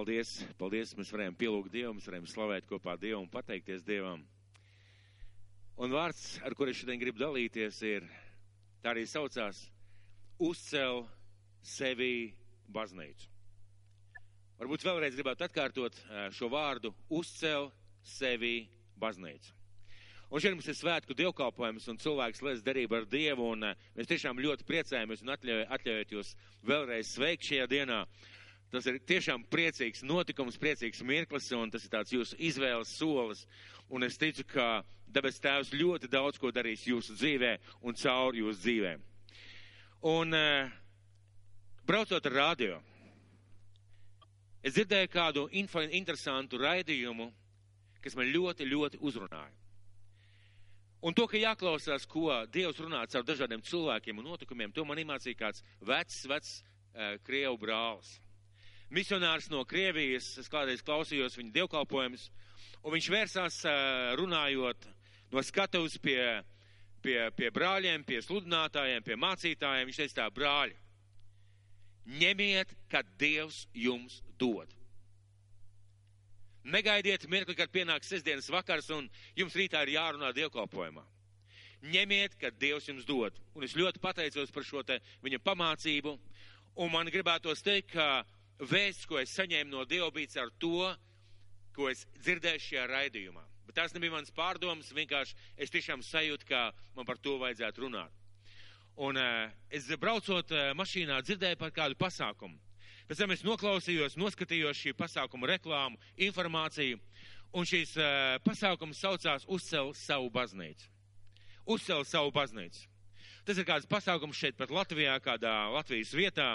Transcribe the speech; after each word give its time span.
paldies, 0.00 0.30
paldies, 0.56 0.94
mēs 0.96 1.10
varējām 1.12 1.34
pielūgt 1.36 1.74
Dievu, 1.74 1.92
mēs 1.98 2.06
varējām 2.08 2.28
slavēt 2.30 2.64
kopā 2.70 2.94
Dievu 2.96 3.18
un 3.20 3.28
pateikties 3.28 3.82
Dievam. 3.84 4.22
Un 5.76 5.92
vārds, 5.92 6.38
ar 6.40 6.56
kuru 6.56 6.72
es 6.72 6.80
šodien 6.80 7.00
gribu 7.02 7.20
dalīties, 7.20 7.82
ir, 7.84 8.06
tā 8.80 8.94
arī 8.94 9.04
saucās, 9.04 9.60
uzcel 10.40 11.02
sevi 11.60 12.32
baznīcu. 12.72 13.28
Varbūt 14.62 14.88
vēlreiz 14.88 15.20
gribētu 15.20 15.44
atkārtot 15.44 16.00
šo 16.32 16.48
vārdu, 16.48 16.94
uzcel 17.20 17.68
sevi 18.00 18.70
baznīcu. 18.96 19.52
Un 20.30 20.40
šodien 20.40 20.56
mums 20.56 20.72
ir 20.72 20.80
svētku 20.80 21.12
dievkalpojums 21.18 21.92
un 21.92 22.00
cilvēks 22.00 22.40
liec 22.46 22.64
darību 22.64 23.02
ar 23.02 23.08
Dievu, 23.10 23.52
un 23.52 23.68
mēs 23.98 24.08
tiešām 24.08 24.40
ļoti 24.40 24.64
priecājamies 24.64 25.26
un 25.26 25.36
atļauj, 25.36 25.64
atļaujat 25.76 26.12
jūs 26.16 26.36
vēlreiz 26.64 27.16
sveikt 27.18 27.50
šajā 27.52 27.68
dienā. 27.68 28.04
Tas 28.70 28.86
ir 28.86 29.00
tiešām 29.02 29.42
priecīgs 29.50 30.04
notikums, 30.06 30.58
priecīgs 30.60 31.02
mirklis, 31.02 31.48
un 31.58 31.72
tas 31.74 31.84
ir 31.84 31.90
tāds 31.90 32.12
jūsu 32.14 32.38
izvēles 32.38 32.92
solis. 32.94 33.46
Un 33.90 34.06
es 34.06 34.18
ticu, 34.18 34.44
ka 34.46 34.84
debes 35.10 35.40
tēvs 35.42 35.72
ļoti 35.74 36.10
daudz 36.10 36.38
ko 36.38 36.52
darīs 36.54 36.86
jūsu 36.86 37.16
dzīvē 37.18 37.56
un 37.82 37.98
caur 37.98 38.38
jūsu 38.38 38.62
dzīvēm. 38.62 39.02
Un 40.06 40.38
braucot 41.86 42.30
ar 42.30 42.36
radio, 42.38 42.78
es 44.62 44.76
dzirdēju 44.76 45.10
kādu 45.10 45.48
interesantu 45.50 46.62
raidījumu, 46.62 47.26
kas 48.00 48.14
man 48.16 48.30
ļoti, 48.30 48.70
ļoti 48.70 49.02
uzrunāja. 49.02 49.56
Un 51.00 51.16
to, 51.16 51.24
ka 51.26 51.40
jāklausās, 51.40 52.04
ko 52.06 52.28
Dievs 52.52 52.78
runā 52.78 53.02
caur 53.08 53.24
dažādiem 53.24 53.62
cilvēkiem 53.64 54.18
un 54.20 54.26
notikumiem, 54.30 54.72
to 54.72 54.84
man 54.84 55.00
iemācīja 55.00 55.38
kāds 55.42 55.62
vecs, 55.80 56.26
vecs 56.28 56.58
uh, 56.60 57.16
Krievu 57.24 57.56
brālis. 57.60 58.18
Misionārs 58.90 59.46
no 59.52 59.62
Krievijas, 59.68 60.32
es 60.42 60.48
kādreiz 60.50 60.82
klausījos 60.82 61.36
viņa 61.38 61.52
dievkalpojumus, 61.54 62.24
un 62.82 62.94
viņš 62.96 63.10
vērsās 63.14 63.60
runājot 64.18 64.88
no 65.30 65.44
skatuves 65.46 65.94
pie, 66.02 66.18
pie, 67.04 67.18
pie 67.36 67.50
brāļiem, 67.54 68.02
pie 68.06 68.18
sludinātājiem, 68.24 69.04
pie 69.06 69.18
mācītājiem. 69.20 69.86
Viņš 69.86 70.00
teica 70.02 70.18
tā, 70.18 70.26
brāļi, 70.34 70.74
ņemiet, 72.18 72.74
kad 72.90 73.08
Dievs 73.20 73.62
jums 73.74 74.18
dod. 74.40 74.74
Negaidiet 76.70 77.24
mirkli, 77.30 77.54
kad 77.56 77.70
pienāks 77.72 78.10
sestdienas 78.10 78.50
vakars 78.52 78.90
un 78.92 79.06
jums 79.38 79.54
rītā 79.56 79.80
ir 79.86 79.94
jārunā 79.94 80.34
dievkalpojumā. 80.36 81.06
Ņemiet, 81.94 82.34
kad 82.42 82.58
Dievs 82.60 82.90
jums 82.90 83.06
dod. 83.08 83.38
Un 83.56 83.64
es 83.64 83.78
ļoti 83.78 84.02
pateicos 84.02 84.50
par 84.52 84.66
šo 84.66 84.82
te 84.84 84.98
viņa 85.24 85.40
pamācību. 85.46 86.18
Un 86.82 86.92
man 86.92 87.08
gribētos 87.08 87.64
teikt, 87.64 87.94
ka 87.94 88.26
vēsts, 88.60 89.06
ko 89.08 89.20
es 89.20 89.32
saņēmu 89.36 89.72
no 89.72 89.84
Dieva, 89.88 90.10
bija 90.14 90.44
ar 90.44 90.52
to, 90.60 90.90
ko 91.76 91.88
es 91.90 92.06
dzirdēju 92.20 92.62
šajā 92.66 92.86
raidījumā. 92.90 93.44
Bet 93.66 93.76
tās 93.78 93.94
nebija 93.94 94.16
mans 94.16 94.32
pārdomas, 94.34 94.90
vienkārši 94.94 95.36
es 95.56 95.70
tiešām 95.70 96.02
sajūtu, 96.02 96.48
ka 96.48 96.70
man 96.96 97.06
par 97.06 97.20
to 97.22 97.36
vajadzētu 97.38 97.84
runāt. 97.86 98.16
Un 99.00 99.16
uh, 99.16 99.46
es 99.70 99.86
braucot 100.00 100.50
uh, 100.52 100.72
mašīnā 100.76 101.20
dzirdēju 101.22 101.58
par 101.60 101.70
kādu 101.72 101.96
pasākumu. 102.00 102.58
Pēc 103.08 103.22
tam 103.22 103.32
es 103.34 103.44
noklausījos, 103.46 104.18
noskatījos 104.20 104.78
šī 104.78 104.92
pasākuma 104.98 105.48
reklāmu, 105.54 105.98
informāciju, 106.26 106.98
un 107.54 107.66
šīs 107.66 107.94
uh, 107.98 108.36
pasākums 108.44 109.00
saucās 109.02 109.46
Uzcel 109.48 109.94
savu 109.98 110.28
baznīcu. 110.34 110.90
Uzcel 111.70 112.04
savu 112.06 112.34
baznīcu. 112.34 112.84
Tas 113.46 113.58
ir 113.58 113.66
kāds 113.66 113.88
pasākums 113.88 114.36
šeit 114.36 114.58
pat 114.58 114.70
Latvijā, 114.74 115.16
kādā 115.22 115.54
Latvijas 115.72 116.12
vietā. 116.14 116.52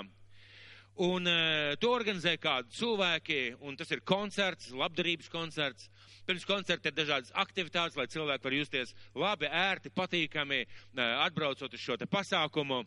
Un 0.95 1.27
uh, 1.27 1.73
to 1.75 1.89
organizē 1.91 2.37
kādi 2.39 2.71
cilvēki, 2.77 3.39
un 3.67 3.75
tas 3.75 3.89
ir 3.91 3.99
koncerts, 4.07 4.69
labdarības 4.71 5.27
koncerts. 5.27 5.89
Pirms 6.25 6.45
koncerta 6.47 6.87
ir 6.87 6.95
dažādas 6.95 7.33
aktivitātes, 7.35 7.97
lai 7.99 8.05
cilvēki 8.07 8.47
var 8.47 8.55
justies 8.55 8.93
labi, 9.11 9.49
ērti, 9.51 9.91
patīkami, 9.91 10.61
uh, 10.63 11.01
atbraucot 11.25 11.75
uz 11.75 11.83
šo 11.83 11.97
te 11.99 12.07
pasākumu. 12.07 12.85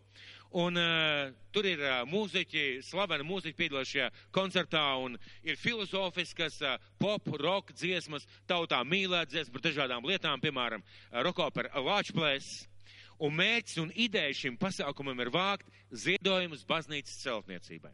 Un 0.57 0.81
uh, 0.81 1.35
tur 1.53 1.69
ir 1.69 1.85
uh, 1.85 1.99
mūziķi, 2.09 2.81
slaveni 2.89 3.29
mūziķi 3.29 3.59
piedalās 3.61 3.93
šajā 3.93 4.09
koncertā, 4.33 4.87
un 5.05 5.21
ir 5.45 5.61
filozofiskas 5.61 6.57
uh, 6.65 6.81
pop, 6.97 7.29
rock 7.37 7.77
dziesmas, 7.77 8.25
tautā 8.49 8.81
mīlēt 8.89 9.35
dziesmas 9.35 9.53
par 9.53 9.69
dažādām 9.69 10.09
lietām, 10.09 10.41
piemēram, 10.41 10.81
uh, 10.81 11.21
rokopera 11.29 11.77
lāčplēs. 11.77 12.65
Un 13.19 13.35
mērķis 13.35 13.81
un 13.83 13.91
ideja 13.99 14.35
šim 14.45 14.59
pasākumam 14.61 15.19
ir 15.25 15.33
vākt 15.35 15.67
ziedojumus 15.91 16.63
baznīcas 16.69 17.19
celtniecībai. 17.25 17.91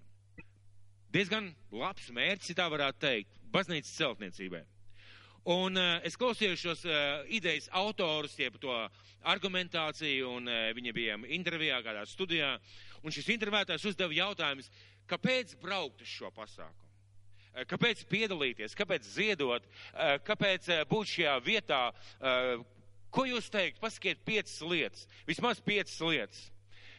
Diezgan 1.14 1.48
labs 1.72 2.10
mērķis, 2.12 2.56
tā 2.58 2.66
varētu 2.68 3.00
teikt, 3.06 3.36
baznīcas 3.54 3.94
celtniecībai. 3.96 4.64
Un 5.54 5.76
uh, 5.76 5.98
es 6.08 6.16
klausījos 6.16 6.60
šos 6.60 6.82
uh, 6.88 7.24
idejas 7.28 7.68
autorus, 7.76 8.32
jeb 8.40 8.56
to 8.60 8.72
argumentāciju, 9.28 10.30
un 10.38 10.48
uh, 10.48 10.70
viņi 10.76 10.94
bija 10.96 11.18
intervijā 11.36 11.82
kādā 11.84 12.06
studijā, 12.08 12.54
un 13.04 13.12
šis 13.12 13.28
intervētājs 13.36 13.84
uzdeva 13.90 14.16
jautājumus, 14.16 14.70
kāpēc 15.08 15.52
braukt 15.60 16.00
uz 16.00 16.08
šo 16.08 16.32
pasākumu? 16.32 16.80
Kāpēc 17.70 18.00
piedalīties, 18.10 18.72
kāpēc 18.74 19.04
ziedot, 19.06 19.62
kāpēc 20.26 20.64
būt 20.90 21.10
šajā 21.12 21.34
vietā, 21.38 21.82
Ko 23.14 23.28
jūs 23.28 23.46
teikt? 23.52 23.78
Pasakiet 23.82 24.24
piecas 24.26 24.56
lietas, 24.66 25.06
vismaz 25.28 25.60
piecas 25.62 26.00
lietas. 26.02 26.40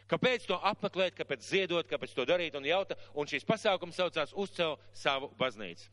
Kāpēc 0.08 0.46
to 0.46 0.58
apmeklēt, 0.62 1.16
kāpēc 1.18 1.42
ziedot, 1.44 1.88
kāpēc 1.90 2.14
to 2.14 2.28
darīt 2.30 2.56
un 2.56 2.66
jauta, 2.68 2.96
un 3.18 3.28
šīs 3.28 3.48
pasākums 3.48 3.98
saucās 3.98 4.36
uzcel 4.38 4.78
savu 4.94 5.31
baznīcu. 5.40 5.90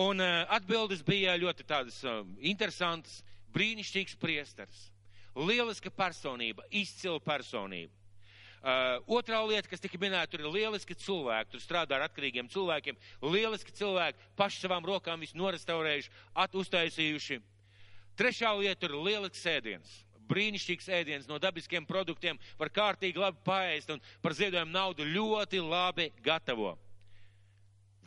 Un 0.00 0.22
uh, 0.24 0.44
atbildes 0.56 1.04
bija 1.04 1.36
ļoti 1.40 1.66
tādas 1.68 2.00
uh, 2.06 2.22
interesantas, 2.40 3.20
brīnišķīgs 3.54 4.16
priestars, 4.20 4.88
lieliska 5.36 5.92
personība, 5.94 6.64
izcila 6.70 7.20
personība. 7.24 7.92
Uh, 8.58 8.98
otrā 9.20 9.38
lieta, 9.46 9.68
kas 9.70 9.84
tika 9.84 10.00
minēta, 10.02 10.32
tur 10.32 10.42
ir 10.42 10.50
lieliski 10.50 10.96
cilvēki, 10.98 11.52
tur 11.52 11.62
strādā 11.62 11.94
ar 11.94 12.08
atkarīgiem 12.08 12.48
cilvēkiem, 12.50 12.96
lieliski 13.22 13.76
cilvēki, 13.76 14.18
paši 14.40 14.64
savām 14.64 14.88
rokām 14.88 15.22
visu 15.22 15.38
norestaurējuši, 15.38 16.10
at, 16.42 16.56
uztaisījuši. 16.58 17.38
Trešā 18.18 18.50
lieta 18.58 18.88
ir 18.88 18.96
lielisks 18.98 19.44
ēdiens. 19.46 19.94
Brīnišķīgs 20.28 20.90
ēdiens 20.92 21.28
no 21.30 21.38
dabiskiem 21.40 21.86
produktiem, 21.88 22.36
var 22.58 22.68
kārtīgi 22.74 23.22
labi 23.22 23.38
paēst 23.46 23.94
un 23.94 24.02
par 24.20 24.34
ziedojumu 24.36 24.74
naudu 24.74 25.06
ļoti 25.06 25.62
labi 25.64 26.10
gatavo. 26.24 26.74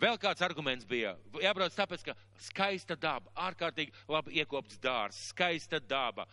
Vēl 0.02 0.18
kāds 0.18 0.42
arguments 0.42 0.86
bija, 0.90 1.14
jābrauc 1.44 1.76
tāpēc, 1.78 2.04
ka 2.08 2.16
skaista 2.42 2.96
daba, 2.98 3.30
ārkārtīgi 3.38 3.94
labi 4.10 4.40
iekopts 4.42 4.80
dārs, 4.82 5.20
skaista 5.30 5.78
daba, 5.78 6.26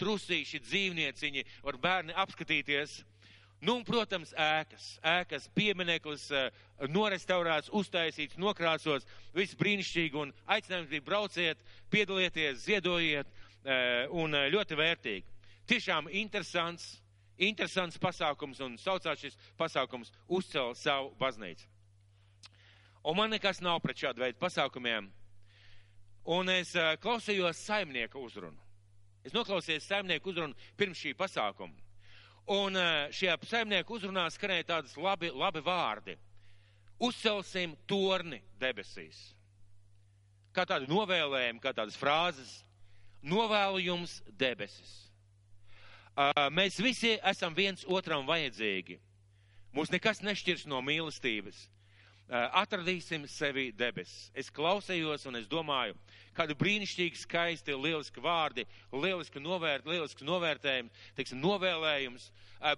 trusīši 0.00 0.58
dzīvnieciņi, 0.66 1.44
var 1.62 1.78
bērni 1.78 2.16
apskatīties. 2.18 2.96
Nu, 3.58 3.74
un, 3.74 3.82
protams, 3.82 4.30
ēkas, 4.38 4.84
ēkas 5.02 5.48
piemineklis, 5.50 6.28
norestaurēts, 6.94 7.72
uztaisīts, 7.74 8.38
nokrāsots, 8.38 9.08
viss 9.34 9.58
brīnišķīgi 9.58 10.20
un 10.20 10.30
aicinājums 10.46 10.92
bija 10.92 11.06
brauciet, 11.08 11.64
piedalieties, 11.90 12.60
ziedojiet 12.62 13.32
un 14.14 14.38
ļoti 14.54 14.78
vērtīgi. 14.78 15.34
Tiešām 15.68 16.06
interesants, 16.14 17.00
interesants 17.34 17.98
pasākums 17.98 18.62
un 18.62 18.78
saucās 18.78 19.18
šis 19.26 19.34
pasākums 19.58 20.14
uzcel 20.28 20.70
savu 20.78 21.10
baznīcu. 21.18 21.66
Un 23.10 23.18
man 23.18 23.34
nekas 23.34 23.58
nav 23.64 23.82
pret 23.82 23.98
šādu 23.98 24.22
veidu 24.22 24.38
pasākumiem. 24.38 25.10
Un 26.30 26.54
es 26.54 26.76
klausījos 27.02 27.58
saimnieka 27.66 28.22
uzrunu. 28.22 28.58
Es 29.26 29.34
noklausījos 29.34 29.90
saimnieku 29.90 30.30
uzrunu 30.30 30.54
pirms 30.78 31.02
šī 31.02 31.16
pasākuma. 31.18 31.74
Un 32.48 32.78
šajā 33.12 33.34
saimnieku 33.44 33.98
uzrunā 33.98 34.24
skanēja 34.32 34.70
tādas 34.70 34.94
labi, 34.96 35.28
labi 35.34 35.60
vārdi. 35.64 36.14
Uzcelsim 36.98 37.74
torni 37.86 38.40
debesīs. 38.58 39.18
Kā 40.56 40.64
tādi 40.66 40.88
novēlējumi, 40.90 41.60
kā 41.62 41.74
tādas 41.76 41.98
frāzes. 42.00 42.62
Novēlu 43.22 43.82
jums 43.84 44.22
debesis. 44.40 44.94
Mēs 46.54 46.78
visi 46.82 47.16
esam 47.30 47.54
viens 47.54 47.84
otram 47.86 48.24
vajadzīgi. 48.26 48.96
Mūs 49.76 49.92
nekas 49.92 50.22
nešķirs 50.24 50.64
no 50.70 50.80
mīlestības. 50.82 51.66
Atradīsim 52.28 53.22
sevi 53.24 53.70
debesis. 53.72 54.28
Es 54.36 54.50
klausējos 54.52 55.22
un 55.30 55.38
es 55.38 55.46
domāju, 55.48 55.94
kādi 56.36 56.56
brīnišķīgi, 56.60 57.22
skaisti, 57.22 57.72
lieliski 57.72 58.20
vārdi, 58.20 58.66
lieliski 58.92 59.40
novērt, 59.40 59.88
lielisks 59.88 60.26
novērtējums, 60.28 61.06
teiksim, 61.16 61.40
novēlējums, 61.40 62.28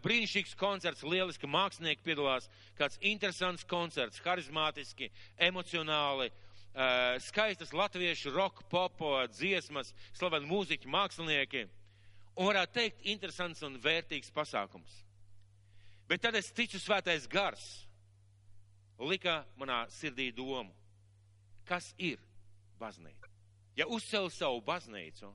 brīnišķīgs 0.04 0.54
koncerts, 0.60 1.02
lieliski 1.02 1.50
mākslinieki 1.50 2.06
piedalās, 2.06 2.46
kāds 2.78 3.00
interesants 3.02 3.66
koncerts, 3.66 4.22
harizmātiski, 4.22 5.10
emocionāli, 5.50 6.30
skaistas 7.26 7.74
latviešu 7.74 8.30
rock, 8.30 8.62
pop, 8.70 9.02
dziesmas, 9.34 9.90
slaveni 10.14 10.46
mūziķi, 10.46 10.94
mākslinieki. 10.94 11.66
Un 12.38 12.52
varētu 12.52 12.78
teikt, 12.78 13.06
interesants 13.10 13.66
un 13.66 13.80
vērtīgs 13.82 14.30
pasākums. 14.30 15.02
Bet 16.06 16.22
tad 16.22 16.38
es 16.38 16.54
ticu 16.54 16.78
svētais 16.78 17.26
gars 17.30 17.89
lika 19.00 19.44
manā 19.56 19.86
sirdī 19.90 20.30
domu. 20.34 20.74
kas 21.70 21.92
ir 21.98 22.18
baznīca. 22.80 23.28
Ja 23.78 23.86
uzcēl 23.86 24.26
savu 24.34 24.58
baznīcu, 24.66 25.30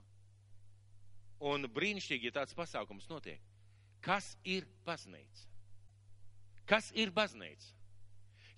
un 1.48 1.68
brīnišķīgi, 1.72 2.28
ja 2.28 2.36
tāds 2.42 2.56
pasākums 2.58 3.08
notiek, 3.10 3.40
kas 4.04 4.34
ir 4.44 4.68
baznīca? 4.86 5.48
Kas 6.68 6.92
ir 6.98 7.14
baznīca? 7.16 7.72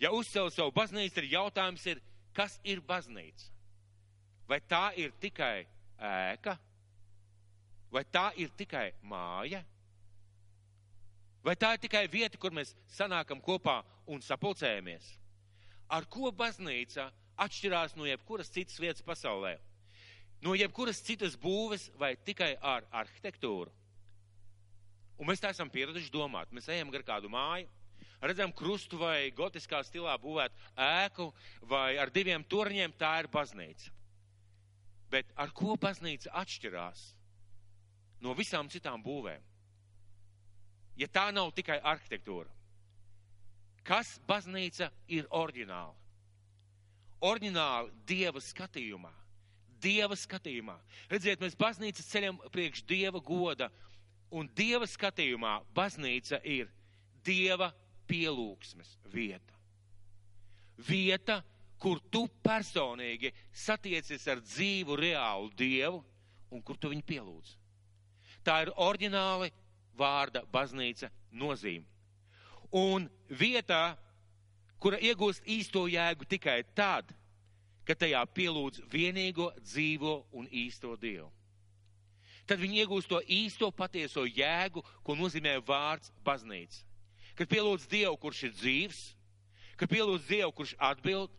Ja 0.01 0.11
uzcēl 0.13 0.49
savu 0.53 0.73
baznīcu, 0.73 1.15
tad 1.15 1.29
jautājums 1.29 1.85
ir, 1.91 2.01
kas 2.33 2.57
ir 2.63 2.81
baznīca? 2.81 3.51
Vai 4.47 4.61
tā 4.63 4.89
ir 4.97 5.13
tikai 5.21 5.67
ēka? 5.99 6.55
Vai 7.91 8.03
tā 8.11 8.29
ir 8.39 8.49
tikai 8.57 8.89
māja? 9.03 9.61
Vai 11.43 11.55
tā 11.55 11.75
ir 11.75 11.83
tikai 11.83 12.07
vieta, 12.11 12.39
kur 12.39 12.51
mēs 12.55 12.73
sanākam 12.91 13.41
kopā 13.43 13.81
un 14.07 14.21
sapulcējamies? 14.23 15.07
Ar 15.93 16.07
ko 16.11 16.31
baznīca 16.35 17.09
atšķirās 17.39 17.95
no 17.95 18.07
jebkuras 18.07 18.51
citas 18.51 18.79
vietas 18.81 19.05
pasaulē? 19.05 19.55
No 20.43 20.53
jebkuras 20.57 20.99
citas 21.01 21.37
būves 21.39 21.87
vai 21.97 22.15
tikai 22.15 22.55
ar 22.61 22.85
arhitektūru? 22.91 23.71
Un 25.17 25.29
mēs 25.29 25.41
tā 25.41 25.49
esam 25.49 25.69
pieraduši 25.73 26.11
domāt. 26.13 26.51
Mēs 26.53 26.67
ejam 26.69 26.91
gar 26.93 27.03
kādu 27.07 27.29
māju, 27.33 27.69
redzam 28.21 28.53
krustu 28.53 28.99
vai 29.01 29.31
gotiskā 29.33 29.81
stilā 29.85 30.13
būvētu 30.21 30.73
ēku 30.77 31.31
vai 31.69 31.97
ar 31.97 32.11
diviem 32.13 32.45
torņiem, 32.45 32.93
tā 32.99 33.15
ir 33.23 33.31
baznīca. 33.33 33.93
Bet 35.09 35.31
ar 35.39 35.53
ko 35.55 35.77
baznīca 35.79 36.33
atšķirās 36.41 37.03
no 38.21 38.33
visām 38.37 38.69
citām 38.69 39.01
būvēm? 39.03 39.41
Ja 40.97 41.07
tā 41.13 41.27
nav 41.31 41.51
tikai 41.55 41.77
arhitektūra, 41.79 42.49
kas 43.87 44.17
baznīca 44.27 44.91
ir 45.07 45.27
oriģināla? 45.31 45.95
Oriģināli 47.27 47.93
Dieva 48.07 48.41
skatījumā. 48.43 49.11
Dieva 49.81 50.17
skatījumā. 50.17 50.75
Redziet, 51.09 51.41
mēs 51.41 51.57
baznīcas 51.57 52.09
ceļam 52.09 52.39
priekš 52.53 52.83
Dieva 52.89 53.21
goda, 53.23 53.69
un 54.33 54.49
Dieva 54.57 54.87
skatījumā 54.89 55.59
baznīca 55.77 56.41
ir 56.43 56.69
Dieva 57.25 57.71
pielūgsmes 58.07 58.97
vieta. 59.13 59.55
Vieta, 60.77 61.41
kur 61.81 61.99
tu 62.11 62.27
personīgi 62.43 63.31
satiecies 63.53 64.27
ar 64.29 64.41
dzīvu, 64.45 64.97
reālu 64.97 65.51
Dievu 65.57 66.03
un 66.53 66.61
kur 66.63 66.77
tu 66.77 66.91
viņu 66.93 67.05
pielūdz. 67.05 67.53
Tā 68.45 68.61
ir 68.63 68.71
oriģināli 68.77 69.51
vārda 69.97 70.45
baznīca 70.53 71.09
nozīme. 71.33 71.96
Un 72.75 73.07
vietā, 73.29 73.95
kura 74.79 74.99
iegūst 74.99 75.45
īsto 75.47 75.85
jēgu 75.87 76.27
tikai 76.27 76.61
tad, 76.75 77.13
kad 77.87 77.99
tajā 77.99 78.21
pielūdz 78.35 78.83
vienīgo 78.91 79.51
dzīvo 79.63 80.19
un 80.35 80.47
īsto 80.51 80.95
Dievu. 80.99 81.29
Tad 82.47 82.59
viņi 82.59 82.83
iegūst 82.83 83.09
to 83.11 83.19
īsto 83.23 83.69
patieso 83.75 84.23
jēgu, 84.27 84.83
ko 85.03 85.15
nozīmē 85.15 85.57
vārds 85.67 86.11
baznīca. 86.23 86.83
Kad 87.35 87.49
pielūdz 87.51 87.87
Dievu, 87.91 88.15
kurš 88.19 88.43
ir 88.47 88.53
dzīvs, 88.55 89.01
kad 89.79 89.91
pielūdz 89.91 90.27
Dievu, 90.27 90.53
kurš 90.55 90.73
atbild, 90.79 91.31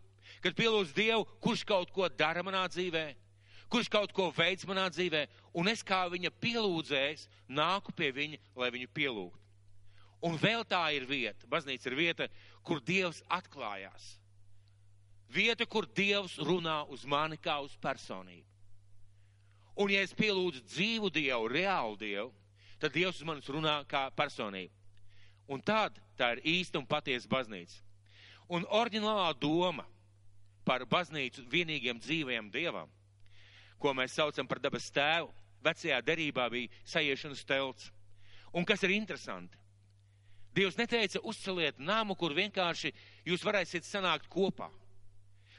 kad 0.44 0.56
pielūdz 0.56 0.92
Dievu, 0.96 1.24
kurš 1.40 1.64
kaut 1.68 1.92
ko 1.92 2.08
dara 2.08 2.44
manā 2.44 2.66
dzīvē, 2.68 3.06
kurš 3.72 3.88
kaut 3.92 4.12
ko 4.16 4.28
veids 4.36 4.68
manā 4.68 4.86
dzīvē, 4.92 5.26
un 5.56 5.68
es 5.72 5.84
kā 5.84 6.04
viņa 6.12 6.32
pielūdzējs 6.40 7.26
nāku 7.48 7.92
pie 7.96 8.12
viņa, 8.14 8.40
lai 8.56 8.70
viņu 8.76 8.92
pielūgtu. 8.96 9.47
Un 10.24 10.34
vēl 10.38 10.64
tā 10.66 10.80
ir 10.96 11.06
vieta, 11.06 11.46
baznīca 11.46 11.90
ir 11.90 11.96
vieta, 11.98 12.26
kur 12.66 12.80
Dievs 12.82 13.20
atklājās. 13.30 14.16
Vieta, 15.30 15.66
kur 15.66 15.86
Dievs 15.86 16.38
runā 16.42 16.80
uz 16.90 17.04
mani 17.06 17.38
kā 17.38 17.58
uz 17.62 17.76
personību. 17.78 18.46
Un 19.78 19.92
ja 19.92 20.00
es 20.02 20.14
pielūdzu 20.16 20.64
dzīvu 20.66 21.10
Dievu, 21.14 21.50
reālu 21.52 21.94
Dievu, 22.00 22.32
tad 22.82 22.96
Dievs 22.96 23.20
uz 23.20 23.26
manis 23.28 23.50
runā 23.52 23.76
kā 23.86 24.08
personību. 24.16 24.74
Un 25.48 25.62
tad 25.62 26.00
tā 26.18 26.32
ir 26.34 26.42
īsta 26.58 26.80
un 26.80 26.88
patiesa 26.88 27.30
baznīca. 27.30 27.78
Un 28.50 28.66
oriģinālā 28.74 29.30
doma 29.38 29.84
par 30.66 30.84
baznīcu 30.88 31.46
vienīgiem 31.52 32.00
dzīvajam 32.02 32.50
Dievam, 32.50 32.90
ko 33.78 33.94
mēs 33.94 34.16
saucam 34.18 34.48
par 34.48 34.58
dabas 34.58 34.90
tēvu, 34.90 35.30
vecajā 35.62 36.00
derībā 36.02 36.48
bija 36.50 36.82
sajiešanas 36.84 37.44
telts. 37.46 37.92
Un 38.52 38.66
kas 38.66 38.82
ir 38.82 38.96
interesanti? 38.96 39.56
Dievs 40.56 40.78
neteica 40.78 41.20
uzceliet 41.22 41.78
namu, 41.78 42.16
kur 42.18 42.34
vienkārši 42.34 42.92
jūs 43.28 43.44
varēsiet 43.46 43.86
sanākt 43.86 44.28
kopā. 44.32 44.70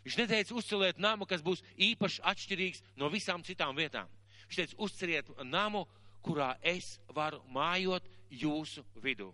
Viņš 0.06 0.18
neteica 0.18 0.56
uzceliet 0.56 1.00
namu, 1.00 1.28
kas 1.30 1.44
būs 1.46 1.62
īpaši 1.78 2.24
atšķirīgs 2.32 2.84
no 2.98 3.10
visām 3.14 3.44
citām 3.46 3.76
vietām. 3.78 4.10
Viņš 4.48 4.62
teica 4.62 4.80
uzceliet 4.82 5.30
namu, 5.46 5.86
kurā 6.26 6.56
es 6.66 6.98
varu 7.16 7.42
mājot 7.54 8.08
jūsu 8.30 8.84
vidū. 9.04 9.30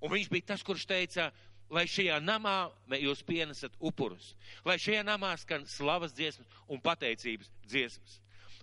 Un 0.00 0.12
viņš 0.14 0.30
bija 0.32 0.52
tas, 0.54 0.64
kurš 0.64 0.86
teica, 0.88 1.28
lai 1.70 1.84
šajā 1.86 2.16
namā 2.24 2.70
jūs 2.98 3.22
pienesat 3.26 3.76
upurus, 3.78 4.34
lai 4.64 4.78
šajā 4.80 5.04
namā 5.06 5.34
skan 5.38 5.66
slavas 5.68 6.14
dziesmas 6.16 6.48
un 6.68 6.80
pateicības 6.82 7.50
dziesmas. 7.66 8.18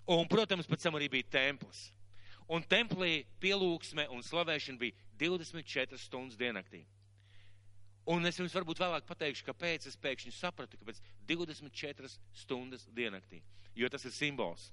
Un, 0.08 0.26
protams, 0.28 0.66
pēc 0.68 0.86
tam 0.86 0.96
arī 0.98 1.10
bija 1.12 1.28
templis. 1.38 1.88
Un 2.48 2.64
templī 2.64 3.26
pielūgsme 3.42 4.06
un 4.14 4.22
slavēšana 4.24 4.80
bija 4.80 4.96
24 5.20 5.98
stundas 6.00 6.38
diennaktī. 6.40 6.84
Un 8.08 8.24
es 8.24 8.38
jums 8.40 8.54
varbūt 8.56 8.80
vēlāk 8.80 9.04
pateikšu, 9.04 9.44
kāpēc 9.50 9.90
es 9.90 9.98
pēkšņi 10.00 10.32
sapratu, 10.32 10.78
ka 10.80 10.88
pēc 10.88 11.00
24 11.28 12.08
stundas 12.40 12.86
diennaktī, 12.96 13.42
jo 13.76 13.90
tas 13.92 14.06
ir 14.08 14.14
simbols. 14.16 14.70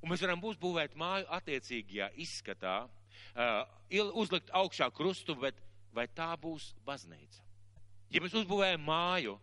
Un 0.00 0.12
mēs 0.12 0.20
varam 0.24 0.44
uzbūvēt 0.44 0.96
māju 1.00 1.28
attiecīgajā 1.38 2.10
izskatā, 2.20 2.74
uh, 2.84 4.10
uzlikt 4.20 4.52
augšā 4.52 4.90
krustu, 4.92 5.36
bet 5.40 5.56
vai 5.96 6.04
tā 6.12 6.34
būs 6.40 6.74
baznīca? 6.84 7.46
Ja 8.12 8.20
mēs 8.20 8.36
uzbūvējam 8.36 8.84
māju 8.84 9.38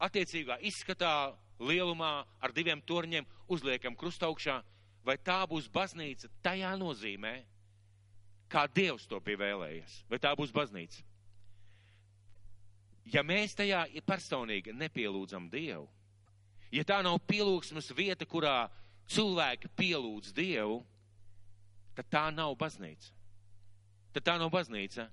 attiecīgā 0.00 0.56
izskatā, 0.68 1.34
lielumā, 1.60 2.24
ar 2.40 2.52
diviem 2.56 2.80
torņiem, 2.84 3.28
uzliekam 3.52 3.96
krustaugšā, 3.96 4.60
vai 5.06 5.16
tā 5.22 5.38
būs 5.46 5.68
baznīca 5.70 6.28
tajā 6.42 6.72
nozīmē, 6.80 7.36
kā 8.50 8.66
Dievs 8.66 9.06
to 9.06 9.20
bija 9.22 9.44
vēlējies, 9.44 10.00
vai 10.10 10.18
tā 10.22 10.32
būs 10.38 10.54
baznīca. 10.54 11.04
Ja 13.06 13.22
mēs 13.22 13.54
tajā 13.54 13.84
personīgi 14.02 14.74
nepielūdzam 14.74 15.46
Dievu, 15.50 15.86
ja 16.74 16.82
tā 16.82 16.98
nav 17.06 17.20
pielūgsmes 17.30 17.92
vieta, 17.94 18.26
kurā 18.26 18.66
cilvēki 19.06 19.70
pielūdz 19.78 20.34
Dievu, 20.34 20.80
tad 21.94 22.10
tā 22.10 22.24
nav 22.34 22.56
baznīca. 22.58 23.14
Tad 24.16 24.26
tā 24.26 24.36
nav 24.40 24.50
baznīca. 24.50 25.06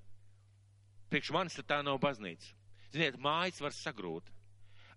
Priekš 1.11 1.31
manis 1.35 1.59
tā 1.67 1.81
nav 1.85 1.99
baznīca. 2.01 2.49
Ziniet, 2.93 3.19
mājas 3.21 3.61
var 3.61 3.73
sagrūt. 3.75 4.29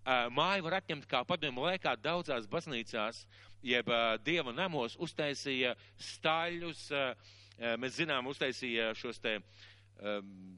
Māju 0.07 0.63
var 0.69 0.79
atņemt 0.79 1.09
kā 1.11 1.25
padomu 1.27 1.65
laikā 1.67 1.97
daudzās 1.99 2.47
baznīcās, 2.47 3.25
jeb 3.67 3.89
dieva 4.23 4.53
namos 4.55 4.95
uztaisīja 5.03 5.73
staļus, 5.99 6.85
mēs 7.83 7.97
zinām, 7.99 8.29
uztaisīja 8.31 8.93
šos 8.95 9.19
te 9.19 9.41
um, 9.41 10.55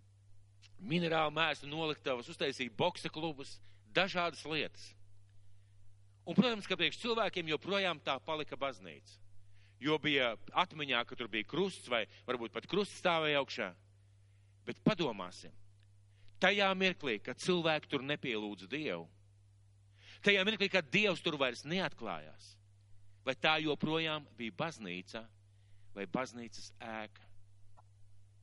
minerālu 0.79 1.33
mēslu 1.35 1.71
noliktavas, 1.71 2.29
uztaisīja 2.29 2.75
boksa 2.77 3.09
klubus, 3.09 3.57
dažādas 3.97 4.45
lietas. 4.45 4.91
Un, 6.29 6.37
protams, 6.37 6.69
ka 6.69 6.77
priekš 6.77 7.01
cilvēkiem 7.01 7.49
joprojām 7.55 8.03
tā 8.05 8.19
palika 8.21 8.59
baznīca. 8.61 9.17
Jo 9.81 9.97
bija 10.03 10.35
atmiņā, 10.59 11.05
ka 11.07 11.17
tur 11.17 11.31
bija 11.33 11.47
krusts 11.49 11.89
vai 11.89 12.03
varbūt 12.27 12.53
pat 12.53 12.67
krusts 12.69 12.99
stāvēja 13.01 13.41
augšā. 13.41 13.69
Bet 14.67 14.83
padomāsim, 14.85 15.55
tajā 16.43 16.69
mirklī, 16.77 17.17
kad 17.25 17.41
cilvēki 17.41 17.89
tur 17.89 18.05
nepielūdz 18.05 18.69
Dievu, 18.69 19.07
tajā 20.25 20.45
mirklī, 20.47 20.69
kad 20.73 20.89
Dievs 20.93 21.23
tur 21.25 21.39
vairs 21.41 21.65
neatklājās, 21.69 22.53
vai 23.27 23.35
tā 23.37 23.59
joprojām 23.63 24.27
bija 24.39 24.55
baznīca, 24.59 25.25
vai 25.95 26.07
baznīcas 26.07 26.73
ēka. 26.81 27.27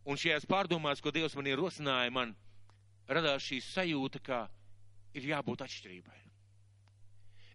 Un 0.06 0.20
šajās 0.22 0.46
pārdomās, 0.46 1.02
ko 1.02 1.14
Dievs 1.14 1.36
man 1.38 1.50
ierosināja, 1.50 2.14
man 2.14 2.36
radās 3.10 3.46
šī 3.48 3.62
sajūta, 3.66 4.22
ka 4.22 4.44
ir 5.18 5.32
jābūt 5.32 5.64
atšķirībai. 5.66 6.22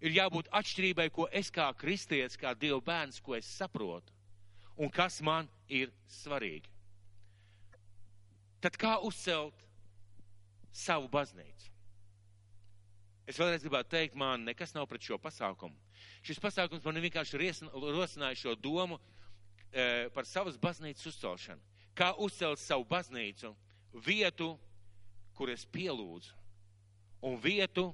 Ir 0.01 0.17
jābūt 0.17 0.49
atšķirībai, 0.57 1.11
ko 1.13 1.29
es 1.31 1.51
kā 1.53 1.69
kristietis, 1.77 2.39
kā 2.41 2.55
Dieva 2.57 2.81
bērns, 2.83 3.21
ko 3.21 3.37
es 3.37 3.49
saprotu, 3.59 4.15
un 4.81 4.91
kas 4.91 5.21
man 5.21 5.49
ir 5.69 5.93
svarīgi. 6.09 6.71
Tad 8.65 8.77
kā 8.81 8.97
uzcelt 9.05 9.67
savu 10.73 11.09
baznīcu? 11.13 11.70
Es 13.31 13.39
vēlreiz 13.39 13.63
gribētu 13.63 13.95
teikt, 13.95 14.19
man 14.19 14.43
nekas 14.49 14.75
nav 14.75 14.89
pret 14.91 15.07
šo 15.07 15.21
pasākumu. 15.23 15.77
Šis 16.27 16.43
pasākums 16.43 16.85
man 16.85 16.99
vienkārši 17.05 17.39
rosināja 17.71 18.39
šo 18.43 18.57
domu, 18.59 18.99
E, 19.71 20.11
par 20.15 20.27
savas 20.27 20.59
baznīcas 20.59 21.07
uzcelšanu. 21.13 21.63
Kā 21.95 22.11
uzcelt 22.19 22.59
savu 22.59 22.85
baznīcu, 22.91 23.53
vietu, 24.03 24.55
kur 25.35 25.51
es 25.51 25.63
pielūdzu, 25.67 26.35
un 27.27 27.39
vietu, 27.39 27.91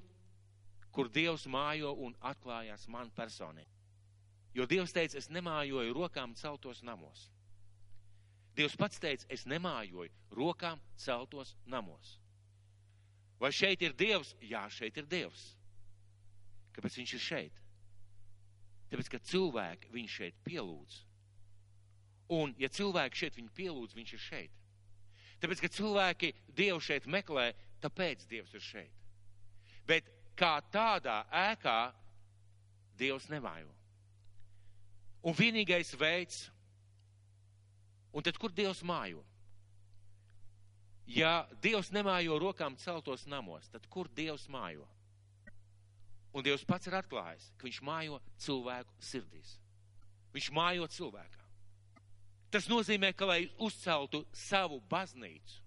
kur 0.92 1.10
Dievs 1.12 1.44
mājo 1.52 1.92
un 2.00 2.14
atklājās 2.24 2.86
man 2.88 3.10
personīgi. 3.12 3.68
Jo 4.56 4.64
Dievs 4.64 4.94
teica, 4.96 5.18
es 5.20 5.28
nemājoju 5.28 5.92
rokām 5.92 6.32
celtos 6.34 6.80
namos. 6.82 7.26
Dievs 8.56 8.76
pats 8.80 9.00
teica, 9.02 9.26
es 9.28 9.44
nemājoju 9.44 10.08
rokām 10.32 10.80
celtos 10.96 11.52
namos. 11.66 12.16
Vai 13.40 13.52
šeit 13.52 13.82
ir 13.84 13.94
Dievs? 13.96 14.32
Jā, 14.40 14.64
šeit 14.72 14.96
ir 14.96 15.08
Dievs. 15.10 15.50
Kāpēc 16.76 16.96
viņš 17.00 17.14
ir 17.16 17.22
šeit? 17.24 17.62
Tāpēc, 18.90 19.10
ka 19.12 19.20
cilvēki 19.30 19.90
viņu 19.92 20.12
šeit 20.12 20.38
pielūdz. 20.46 20.98
Un, 22.36 22.54
ja 22.58 22.70
cilvēki 22.72 23.20
šeit 23.20 23.38
viņu 23.38 23.52
pielūdz, 23.56 23.96
viņš 23.96 24.12
ir 24.16 24.22
šeit. 24.22 24.62
Tāpēc, 25.42 25.62
ka 25.62 25.70
cilvēki 25.76 26.32
Dievu 26.56 26.80
šeit 26.82 27.06
meklē, 27.10 27.50
tāpēc 27.82 28.24
Dievs 28.30 28.54
ir 28.56 28.64
šeit. 28.64 28.92
Bet 29.86 30.08
kā 30.38 30.56
tādā 30.72 31.22
ēkā 31.30 31.78
Dievs 32.96 33.28
nemājo. 33.30 33.72
Un 35.26 35.34
vienīgais 35.36 35.92
veids, 35.98 36.46
un 38.14 38.24
tad 38.24 38.38
kur 38.40 38.54
Dievs 38.54 38.82
mājo? 38.86 39.24
Ja 41.06 41.46
Dievs 41.62 41.92
nemājo 41.94 42.38
rokām 42.42 42.76
celtos 42.82 43.26
namos, 43.30 43.68
tad 43.70 43.86
kur 43.90 44.08
Dievs 44.10 44.48
mājo? 44.50 44.86
Un 46.34 46.44
Dievs 46.44 46.66
pats 46.68 46.90
ir 46.90 46.96
atklājis, 46.98 47.46
ka 47.56 47.68
viņš 47.68 47.82
mājo 47.86 48.18
cilvēku 48.42 48.96
sirdīs. 49.00 49.54
Viņš 50.34 50.50
mājo 50.52 50.88
cilvēkā. 50.92 51.44
Tas 52.50 52.66
nozīmē, 52.68 53.12
ka 53.16 53.26
lai 53.28 53.46
uzceltu 53.62 54.24
savu 54.34 54.80
baznīcu, 54.90 55.62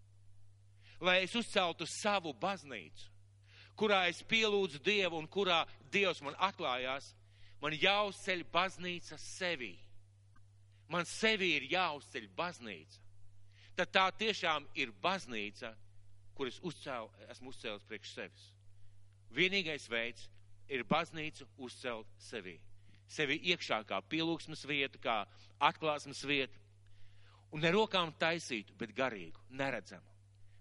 lai 1.02 1.22
es 1.24 1.36
uzceltu 1.36 1.88
savu 1.88 2.34
baznīcu, 2.36 3.08
kurā 3.80 4.06
es 4.12 4.20
pielūdzu 4.28 4.82
Dievu 4.84 5.20
un 5.20 5.28
kurā 5.32 5.64
Dievs 5.92 6.22
man 6.22 6.36
atklājās, 6.36 7.14
man 7.64 7.76
jāuzceļ 7.76 8.44
baznīca 8.52 9.18
sevi. 9.20 9.78
Man 10.90 11.06
sevi 11.06 11.54
ir 11.56 11.68
jāuzceļ 11.72 12.28
baznīca. 12.36 13.09
Tad 13.80 13.92
tā 13.96 14.10
tiešām 14.12 14.66
ir 14.76 14.90
baznīca, 15.00 15.70
kuras 16.36 16.58
uzcēl, 16.68 17.06
esmu 17.32 17.54
uzcēlis 17.54 17.86
priekš 17.88 18.10
sevis. 18.12 18.48
Vienīgais 19.32 19.86
veids 19.88 20.26
ir 20.68 20.84
baznīcu 20.84 21.48
uzcelt 21.64 22.10
sevi. 22.20 22.58
Sevi 23.08 23.38
iekšā 23.54 23.78
kā 23.88 24.02
pielūgsmes 24.12 24.66
vietu, 24.68 25.00
kā 25.00 25.22
atklāsmes 25.70 26.26
vietu. 26.28 26.60
Un 27.56 27.64
ne 27.64 27.72
rokām 27.72 28.12
taisītu, 28.20 28.76
bet 28.78 28.92
garīgu, 28.98 29.40
neredzamu. 29.50 30.12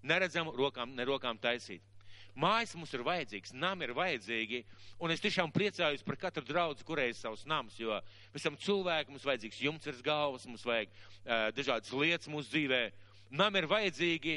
Neredzamu 0.06 0.54
rokām, 0.54 0.94
ne 0.94 1.08
rokām 1.10 1.42
taisītu. 1.42 1.98
Mājas 2.38 2.76
mums 2.78 2.92
ir 2.94 3.02
vajadzīgs, 3.02 3.50
nami 3.58 3.88
ir 3.88 3.96
vajadzīgi, 3.98 4.62
un 5.02 5.10
es 5.10 5.22
tiešām 5.24 5.50
priecājos 5.50 6.04
par 6.06 6.20
katru 6.22 6.44
draugu, 6.46 6.84
kurai 6.86 7.08
ir 7.10 7.16
savs 7.18 7.42
nams, 7.50 7.74
jo 7.80 7.96
mēs 8.30 8.44
esam 8.44 8.54
cilvēki, 8.62 9.10
mums 9.10 9.26
vajadzīgs 9.26 9.58
jumts 9.64 9.90
virs 9.90 10.04
galvas, 10.06 10.46
mums 10.46 10.62
vajag 10.68 10.92
uh, 10.94 11.48
dažādas 11.56 11.90
lietas 11.90 12.30
mūsu 12.30 12.52
dzīvē. 12.52 12.82
Nami 13.30 13.60
ir 13.60 13.68
vajadzīgi, 13.68 14.36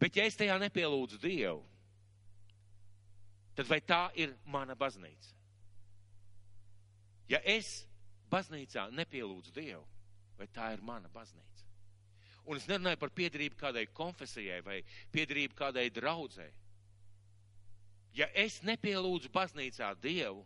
bet 0.00 0.16
ja 0.18 0.24
es 0.26 0.38
tajā 0.38 0.56
nepielūdzu 0.58 1.20
Dievu, 1.22 1.62
tad 3.54 3.68
vai 3.70 3.78
tā 3.84 4.08
ir 4.18 4.34
mana 4.50 4.74
baznīca? 4.78 5.36
Ja 7.30 7.38
es 7.46 7.84
baznīcā 8.30 8.88
nepielūdzu 8.90 9.54
Dievu, 9.54 9.84
vai 10.38 10.48
tā 10.50 10.72
ir 10.74 10.82
mana 10.82 11.10
baznīca? 11.14 11.68
Un 12.50 12.58
es 12.58 12.66
nerunāju 12.66 12.98
par 12.98 13.12
piedarību 13.14 13.58
kādai 13.60 13.84
konfesijai 13.94 14.58
vai 14.66 14.80
piedarību 15.14 15.54
kādai 15.54 15.86
draudzē. 15.94 16.48
Ja 18.18 18.26
es 18.34 18.58
nepielūdzu 18.66 19.30
baznīcā 19.30 19.92
Dievu, 20.02 20.42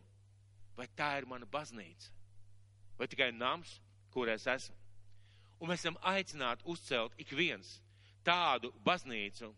vai 0.77 0.91
tā 0.99 1.15
ir 1.23 1.29
mana 1.31 1.49
baznīca? 1.49 2.13
Vai 2.99 3.09
tikai 3.09 3.31
nams, 3.33 3.79
kur 4.13 4.29
es 4.29 4.45
esmu? 4.51 4.84
Un 5.61 5.71
mēs 5.71 5.85
esam 5.85 5.99
aicināti 6.03 6.67
uzcelt 6.69 7.15
ik 7.21 7.31
viens 7.37 7.79
tādu 8.25 8.73
baznīcu, 8.85 9.53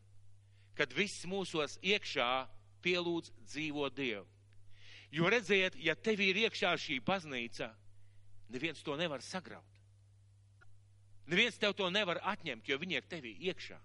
kad 0.77 0.93
viss 0.93 1.27
mūsos 1.29 1.79
iekšā 1.83 2.31
pielūdz 2.85 3.33
dzīvo 3.47 3.89
Dievu. 3.95 4.27
Jo 5.15 5.31
redziet, 5.31 5.77
ja 5.79 5.95
tev 5.95 6.21
ir 6.21 6.43
iekšā 6.45 6.75
šī 6.77 6.99
baznīca, 7.07 7.71
neviens 8.53 8.83
to 8.85 8.97
nevar 8.99 9.23
sagraut. 9.23 9.65
Neviens 11.27 11.59
tev 11.59 11.75
to 11.75 11.89
nevar 11.91 12.21
atņemt, 12.23 12.69
jo 12.69 12.79
viņi 12.79 12.99
ir 12.99 13.07
tevī 13.11 13.33
iekšā. 13.49 13.79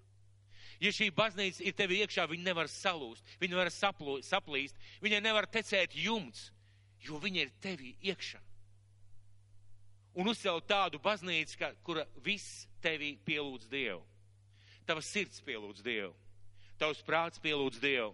Ja 0.82 0.90
šī 0.94 1.12
baznīca 1.14 1.64
ir 1.66 1.76
tevī 1.78 2.02
iekšā, 2.02 2.28
viņi 2.30 2.46
nevar 2.46 2.70
salūst, 2.70 3.26
viņi 3.42 3.54
nevar 3.54 3.70
saplu, 3.74 4.18
saplīst, 4.26 4.78
viņai 5.02 5.22
nevar 5.22 5.48
tecēt 5.50 5.96
jumts, 5.98 6.50
jo 7.06 7.18
viņi 7.22 7.46
ir 7.46 7.54
tevī 7.62 7.96
iekšā. 8.12 8.42
Un 10.20 10.28
uzcelt 10.28 10.68
tādu 10.68 11.00
baznīcu, 11.00 11.56
ka, 11.60 11.72
kura 11.88 12.04
viss 12.24 12.66
tevī 12.84 13.14
pielūdz 13.26 13.70
Dievu. 13.72 14.02
Tavas 14.88 15.08
sirds 15.08 15.40
pielūdz 15.46 15.84
Dievu, 15.86 16.12
tavs 16.82 17.04
prāts 17.08 17.40
pielūdz 17.40 17.80
Dievu, 17.80 18.12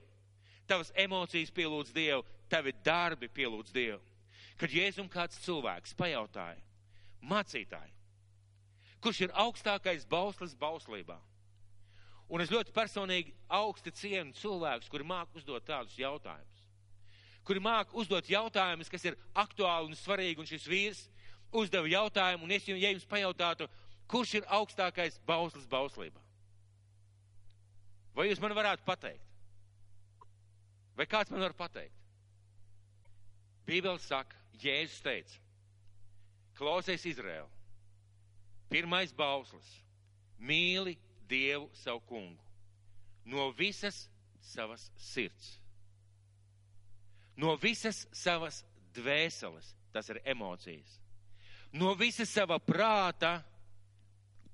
tavas 0.69 0.91
emocijas 0.99 1.53
pielūdz 1.55 1.93
Dievu, 1.95 2.25
tavi 2.51 2.75
darbi 2.85 3.29
pielūdz 3.33 3.73
Dievu. 3.73 4.03
Kad 4.57 4.73
Jēzum 4.73 5.09
kāds 5.09 5.39
cilvēks 5.45 5.95
pajautāja, 5.97 6.59
mācītāji, 7.25 7.93
kurš 9.01 9.23
ir 9.25 9.33
augstākais 9.45 10.05
bauslis 10.09 10.55
bauslībā. 10.57 11.17
Un 12.27 12.43
es 12.43 12.51
ļoti 12.51 12.73
personīgi 12.75 13.33
augsti 13.55 13.93
cienu 13.95 14.35
cilvēkus, 14.35 14.89
kuri 14.91 15.05
māk 15.07 15.31
uzdot 15.37 15.63
tādus 15.65 15.95
jautājumus. 15.97 16.63
Kuri 17.47 17.61
māk 17.63 17.93
uzdot 17.95 18.27
jautājumus, 18.27 18.89
kas 18.91 19.05
ir 19.07 19.15
aktuāli 19.31 19.93
un 19.93 19.95
svarīgi, 19.95 20.41
un 20.43 20.49
šis 20.49 20.65
vīrs 20.67 21.05
uzdeva 21.51 21.87
jautājumu, 21.87 22.45
un 22.45 22.51
es, 22.55 22.67
ja 22.67 22.91
jums 22.91 23.07
pajautātu, 23.09 23.67
kurš 24.07 24.37
ir 24.39 24.47
augstākais 24.59 25.19
bauslis 25.27 25.67
bauslībā? 25.69 26.21
Vai 28.15 28.29
jūs 28.29 28.41
man 28.41 28.55
varētu 28.57 28.85
pateikt? 28.87 29.23
Vai 30.97 31.05
kāds 31.05 31.31
man 31.31 31.43
var 31.45 31.53
pateikt? 31.53 31.93
Bībeli 33.67 33.99
saka, 34.01 34.35
Jēzus 34.57 35.03
teica, 35.05 35.37
klausies 36.57 37.03
Izraēlu, 37.05 37.51
Pirmais 38.69 39.13
bauslis- 39.15 39.67
mīli 40.49 40.97
Dievu 41.27 41.69
savu 41.73 42.01
kungu 42.07 42.43
no 43.25 43.51
visas 43.51 44.07
savas 44.41 44.89
sirds, 44.95 45.57
no 47.35 47.55
visas 47.57 48.05
savas 48.11 48.63
dvēseles, 48.95 49.73
tas 49.91 50.09
ir 50.09 50.21
emocijas, 50.23 50.99
no 51.77 51.93
visas 51.95 52.29
sava 52.29 52.57
prāta 52.59 53.37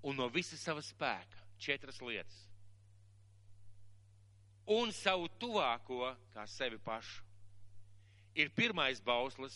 un 0.03 0.17
no 0.19 0.27
visas 0.29 0.61
sava 0.61 0.83
spēka. 0.83 1.39
Četras 1.63 2.01
lietas. 2.03 2.39
Un 4.67 4.91
savu 4.95 5.29
tuvāko 5.39 6.13
kā 6.33 6.43
sevi 6.47 6.79
pašu. 6.83 7.23
Ir 8.35 8.49
pirmais 8.55 8.99
bauslis 9.03 9.55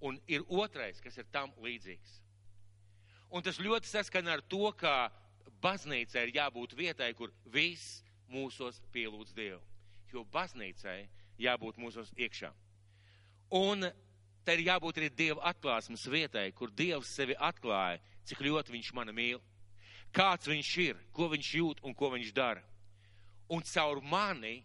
un 0.00 0.18
ir 0.28 0.44
otrais, 0.48 1.00
kas 1.00 1.16
ir 1.20 1.28
tam 1.32 1.52
līdzīgs. 1.62 2.18
Un 3.30 3.44
tas 3.46 3.60
ļoti 3.62 3.86
saskana 3.86 4.34
ar 4.34 4.42
to, 4.42 4.72
ka 4.74 5.10
baznīcai 5.62 6.24
ir 6.26 6.34
jābūt 6.40 6.74
vietai, 6.76 7.12
kur 7.14 7.32
viss 7.52 8.00
mūsos 8.32 8.80
pielūdz 8.92 9.34
Dievu. 9.36 9.60
Jo 10.10 10.24
baznīcai 10.32 11.04
jābūt 11.38 11.78
mūsos 11.78 12.10
iekšā. 12.16 12.50
Un 13.54 13.86
tai 14.44 14.56
ir 14.56 14.66
jābūt 14.68 15.00
arī 15.00 15.10
Dieva 15.16 15.44
atklāsmes 15.50 16.06
vietai, 16.10 16.48
kur 16.56 16.72
Dievs 16.72 17.12
sevi 17.16 17.36
atklāja, 17.36 18.00
cik 18.24 18.42
ļoti 18.46 18.74
viņš 18.76 18.90
mani 18.96 19.14
mīl, 19.16 19.42
kāds 20.12 20.48
viņš 20.50 20.72
ir, 20.86 20.98
ko 21.12 21.28
viņš 21.32 21.52
jūt 21.60 21.84
un 21.86 21.94
ko 21.94 22.10
viņš 22.14 22.32
dara. 22.34 22.64
Un 23.50 23.62
caur 23.66 24.02
mani 24.02 24.60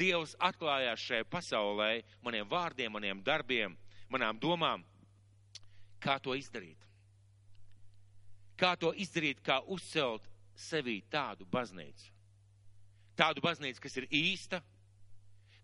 Dievs 0.00 0.36
atklājās 0.40 1.02
šajā 1.04 1.26
pasaulē, 1.28 2.02
maniem 2.24 2.48
vārdiem, 2.48 2.92
maniem 2.92 3.22
darbiem, 3.22 3.76
manām 4.08 4.38
domām, 4.40 4.84
kā 6.00 6.16
to 6.22 6.32
izdarīt 6.34 6.80
kā 8.60 8.76
to 8.76 8.92
izdarīt, 9.00 9.40
kā 9.44 9.60
uzcelt 9.72 10.26
sevī 10.56 11.00
tādu 11.12 11.46
baznīcu. 11.48 12.12
Tādu 13.16 13.42
baznīcu, 13.44 13.82
kas 13.84 13.96
ir 14.00 14.06
īsta, 14.12 14.60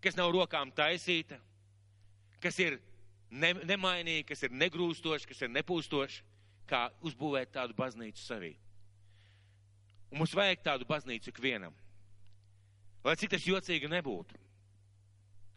kas 0.04 0.16
nav 0.16 0.33
rokām 0.35 0.73
taisīta, 0.76 1.38
kas 2.40 2.59
ir 2.62 2.78
ne, 3.30 3.52
nemainīga, 3.68 4.28
kas 4.30 4.45
ir 4.47 4.54
negrūstoša, 4.54 5.28
kas 5.30 5.42
ir 5.45 5.52
nepūstoša, 5.54 6.25
kā 6.66 6.87
uzbūvēt 7.06 7.52
tādu 7.54 7.76
baznīcu 7.78 8.23
sevī. 8.23 8.54
Un 10.11 10.23
mums 10.23 10.35
vajag 10.35 10.62
tādu 10.66 10.87
baznīcu 10.88 11.30
ikvienam. 11.33 11.75
Lai 13.06 13.14
cik 13.18 13.35
tas 13.35 13.47
jocīgi 13.47 13.90
nebūtu. 13.90 14.38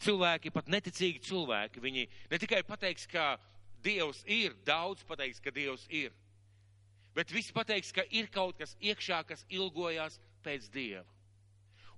Cilvēki, 0.05 0.53
pat 0.55 0.69
neticīgi 0.71 1.21
cilvēki, 1.27 1.81
viņi 1.83 2.07
ne 2.31 2.39
tikai 2.39 2.63
pateiks, 2.63 3.07
ka 3.09 3.35
Dievs 3.83 4.25
ir, 4.27 4.55
daudz 4.67 5.05
pateiks, 5.07 5.39
ka 5.39 5.51
Dievs 5.55 5.85
ir 5.87 6.11
bet 7.19 7.31
visi 7.35 7.53
pateiks, 7.53 7.91
ka 7.91 8.05
ir 8.15 8.29
kaut 8.31 8.57
kas 8.59 8.75
iekšā, 8.79 9.23
kas 9.27 9.45
ilgojās 9.51 10.19
pēc 10.45 10.69
Dieva. 10.73 11.05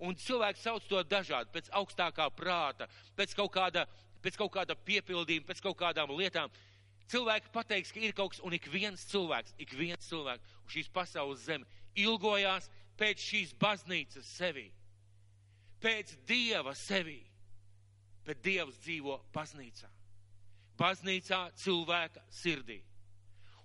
Un 0.02 0.16
cilvēki 0.18 0.64
sauc 0.64 0.88
to 0.90 1.02
dažādi, 1.06 1.52
pēc 1.54 1.70
augstākā 1.78 2.26
prāta, 2.34 2.88
pēc 3.18 3.36
kaut 3.38 3.52
kāda, 3.54 3.86
pēc 4.24 4.38
kaut 4.40 4.54
kāda 4.56 4.76
piepildījuma, 4.76 5.48
pēc 5.50 5.62
kaut 5.64 5.78
kādām 5.80 6.14
lietām. 6.18 6.52
Cilvēki 7.12 7.52
pateiks, 7.52 7.92
ka 7.92 8.00
ir 8.00 8.14
kaut 8.16 8.34
kas, 8.34 8.44
un 8.46 8.54
ik 8.56 8.70
viens 8.72 9.04
cilvēks, 9.12 9.56
ik 9.60 9.74
viens 9.76 10.08
cilvēks 10.08 10.54
uz 10.66 10.76
šīs 10.78 10.92
pasaules 10.96 11.44
zemi 11.44 11.68
ilgojās 12.00 12.70
pēc 13.00 13.24
šīs 13.26 13.56
baznīcas 13.60 14.28
sevī, 14.38 14.68
pēc 15.82 16.14
Dieva 16.28 16.74
sevī, 16.78 17.20
bet 18.26 18.44
Dievs 18.46 18.78
dzīvo 18.84 19.18
baznīcā. 19.34 19.90
Baznīcā 20.80 21.42
cilvēka 21.62 22.24
sirdī. 22.32 22.80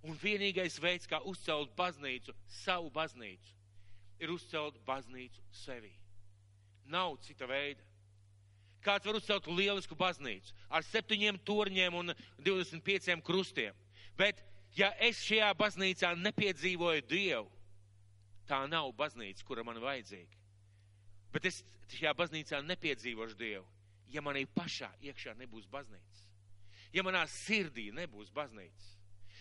Un 0.07 0.17
vienīgais 0.21 0.77
veids, 0.83 1.09
kā 1.11 1.21
uzcelt 1.27 1.73
baznīcu, 1.77 2.35
savu 2.63 2.91
baznīcu, 2.95 3.55
ir 4.23 4.33
uzcelt 4.33 4.79
baznīcu 4.87 5.43
sevī. 5.65 5.93
Nav 6.87 7.17
cita 7.25 7.49
veida. 7.51 7.83
Kāds 8.87 9.09
var 9.09 9.19
uzcelt 9.19 9.49
lielisku 9.51 9.97
baznīcu 9.99 10.55
ar 10.71 10.85
septiņiem 10.87 11.41
torņiem 11.47 11.97
un 11.99 12.15
25 12.47 13.19
krustiem. 13.27 13.75
Bet, 14.17 14.41
ja 14.79 14.93
es 15.03 15.21
šajā 15.27 15.51
baznīcā 15.59 16.13
nepiedzīvoju 16.21 17.05
Dievu, 17.11 17.51
tā 18.47 18.63
nav 18.71 18.93
baznīca, 18.97 19.45
kura 19.45 19.65
man 19.67 19.81
vajadzīga. 19.83 20.39
Bet 21.35 21.49
es 21.51 21.63
šajā 21.97 22.15
baznīcā 22.17 22.63
nepiedzīvošu 22.65 23.37
Dievu, 23.39 23.67
ja 24.13 24.23
manī 24.23 24.47
pašā 24.47 24.93
iekšā 25.05 25.35
nebūs 25.41 25.67
baznīca. 25.73 26.23
Ja 26.95 27.03
manā 27.05 27.27
sirdī 27.29 27.91
nebūs 27.93 28.31
baznīca. 28.33 28.95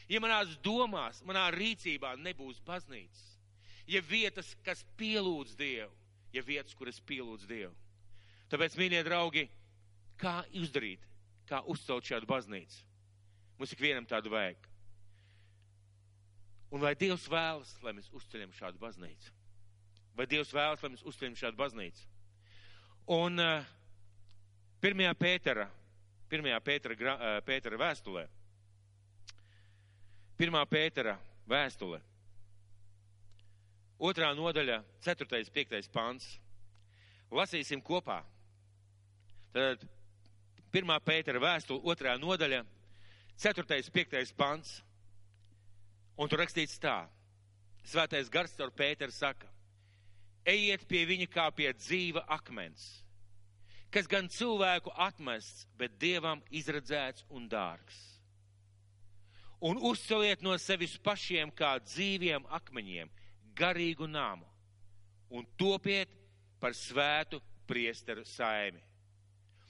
Ja 0.09 0.19
manās 0.21 0.57
domās, 0.65 1.21
manā 1.25 1.47
rīcībā 1.53 2.15
nebūs 2.21 2.59
baznīca. 2.65 3.23
Ja 3.89 4.01
vietas, 4.01 4.55
kas 4.65 4.81
pielūdz 4.97 5.53
Dievu, 5.57 5.93
ja 6.33 6.43
vietas, 6.45 6.75
kuras 6.77 6.99
pielūdz 7.05 7.45
Dievu. 7.49 7.73
Tāpēc, 8.55 8.75
mīļie 8.79 9.01
draugi, 9.03 9.41
kā 10.15 10.37
izdarīt, 10.55 11.01
kā 11.43 11.57
uzcelt 11.67 12.05
šādu 12.07 12.27
baznīcu? 12.29 12.85
Mums 13.59 13.73
ikvienam 13.75 14.05
tādu 14.07 14.29
vajag. 14.31 14.67
Un 16.71 16.79
vai 16.79 16.93
Dievs 16.95 17.25
vēlas, 17.27 17.73
lai 17.83 17.91
mēs 17.97 18.05
uzceļam 18.15 18.53
šādu 18.55 18.79
baznīcu? 18.79 19.33
Vai 20.15 20.27
Dievs 20.31 20.53
vēlas, 20.55 20.79
lai 20.85 20.91
mēs 20.93 21.03
uzceļam 21.03 21.35
šādu 21.41 21.59
baznīcu? 21.59 22.05
Un 23.11 23.43
uh, 23.43 23.65
pirmajā 24.79 25.17
Pētera, 25.19 25.65
pirmajā 26.31 26.59
Pētera, 26.63 26.95
uh, 26.95 27.33
Pētera 27.49 27.79
vēstulē, 27.81 28.23
pirmā 30.39 30.61
Pētera 30.71 31.17
vēstule, 31.51 31.99
otrā 33.99 34.31
nodaļa, 34.39 34.79
ceturtais, 35.03 35.51
piektais 35.51 35.91
pants. 35.91 36.37
Lasīsim 37.35 37.83
kopā. 37.83 38.21
Tad 39.55 39.83
pirmā 40.75 40.97
Pētera 40.99 41.39
vēstule, 41.39 41.79
otrā 41.87 42.17
nodaļa, 42.19 42.65
ceturtais, 43.39 43.87
piektais 43.87 44.33
pants. 44.35 44.81
Un 46.19 46.27
tur 46.31 46.41
rakstīts 46.43 46.79
tā. 46.83 47.05
Svētais 47.87 48.27
gars 48.31 48.55
caur 48.57 48.73
Pēteru 48.75 49.13
saka, 49.15 49.47
ejiet 50.43 50.83
pie 50.89 51.05
viņa 51.07 51.27
kā 51.31 51.45
pie 51.55 51.69
dzīva 51.77 52.25
akmens, 52.35 52.83
kas 53.93 54.09
gan 54.11 54.27
cilvēku 54.27 54.91
atmests, 55.05 55.67
bet 55.79 55.95
dievam 56.01 56.41
izredzēts 56.51 57.23
un 57.29 57.45
dārgs. 57.47 58.01
Un 59.63 59.79
uzceliet 59.87 60.43
no 60.43 60.57
sevis 60.59 60.97
pašiem 60.99 61.53
kā 61.55 61.77
dzīviem 61.85 62.43
akmeņiem 62.57 63.13
garīgu 63.55 64.09
nāmu 64.09 64.49
un 65.31 65.47
topiet 65.57 66.11
par 66.59 66.75
svētu 66.75 67.39
priesteru 67.69 68.25
saimi, 68.27 68.81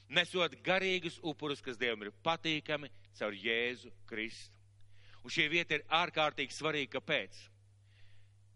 nesot 0.09 0.55
garīgus 0.65 1.17
upurus, 1.23 1.61
kas 1.61 1.79
Dievam 1.79 2.05
ir 2.05 2.13
patīkami 2.25 2.91
caur 3.17 3.33
Jēzu 3.33 3.91
Kristu. 4.09 4.53
Un 5.25 5.33
šī 5.33 5.47
vieta 5.49 5.77
ir 5.77 5.85
ārkārtīgi 5.89 6.53
svarīga. 6.53 6.99
Kāpēc? 6.99 7.37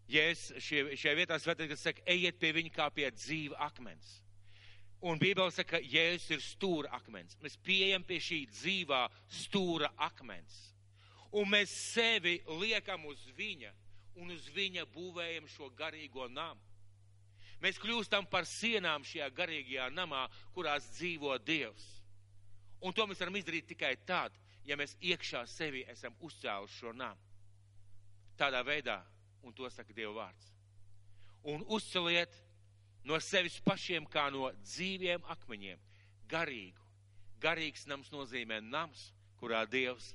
Es 0.10 0.48
šie, 0.62 0.84
šajā 0.98 1.16
vietā 1.18 1.38
svētīgs 1.42 1.82
saka, 1.86 2.02
ejiet 2.10 2.40
pie 2.42 2.50
viņa 2.54 2.74
kā 2.74 2.88
pie 2.94 3.10
dzīva 3.14 3.58
akmens. 3.68 4.20
Un 5.06 5.20
Bībele 5.22 5.52
saka, 5.54 5.78
ka 5.78 5.86
Jēzus 5.86 6.34
ir 6.36 6.42
stūra 6.44 6.92
akmens. 6.98 7.38
Mēs 7.42 7.58
pieejam 7.64 8.04
pie 8.04 8.18
šī 8.22 8.40
dzīvā 8.52 9.04
stūra 9.46 9.94
akmens. 10.10 10.58
Un 11.32 11.50
mēs 11.50 11.70
sevi 11.94 12.40
liekam 12.60 13.06
uz 13.06 13.22
viņa 13.38 13.72
un 14.20 14.34
uz 14.34 14.50
viņa 14.54 14.86
būvējam 14.94 15.48
šo 15.48 15.70
garīgo 15.78 16.28
namu. 16.30 16.69
Mēs 17.60 17.80
kļūstam 17.82 18.28
par 18.32 18.48
sienām 18.48 19.04
šajā 19.04 19.28
garīgajā 19.36 19.90
namā, 19.92 20.26
kurās 20.56 20.86
dzīvo 20.96 21.36
Dievs. 21.44 21.88
Un 22.80 22.96
to 22.96 23.04
mēs 23.08 23.20
varam 23.20 23.36
izdarīt 23.36 23.68
tikai 23.74 23.96
tad, 24.08 24.36
ja 24.64 24.78
mēs 24.80 24.96
iekšā 25.04 25.44
sevi 25.50 25.84
esam 25.92 26.16
uzcēluši 26.24 26.80
šo 26.80 26.94
namu. 26.96 27.20
Tādā 28.40 28.62
veidā, 28.64 29.02
un 29.44 29.56
to 29.56 29.68
saka 29.70 29.94
Dieva 29.94 30.14
vārds. 30.22 30.54
Un 31.44 31.66
uzceliet 31.68 32.32
no 33.04 33.20
sevis 33.20 33.60
pašiem 33.64 34.08
kā 34.08 34.30
no 34.32 34.48
dzīviem 34.64 35.28
akmeņiem 35.36 35.82
garīgu. 36.32 36.86
Garīgs 37.44 37.86
nams 37.88 38.12
nozīmē 38.12 38.60
nams, 38.64 39.10
kurā 39.40 39.66
Dievs, 39.68 40.14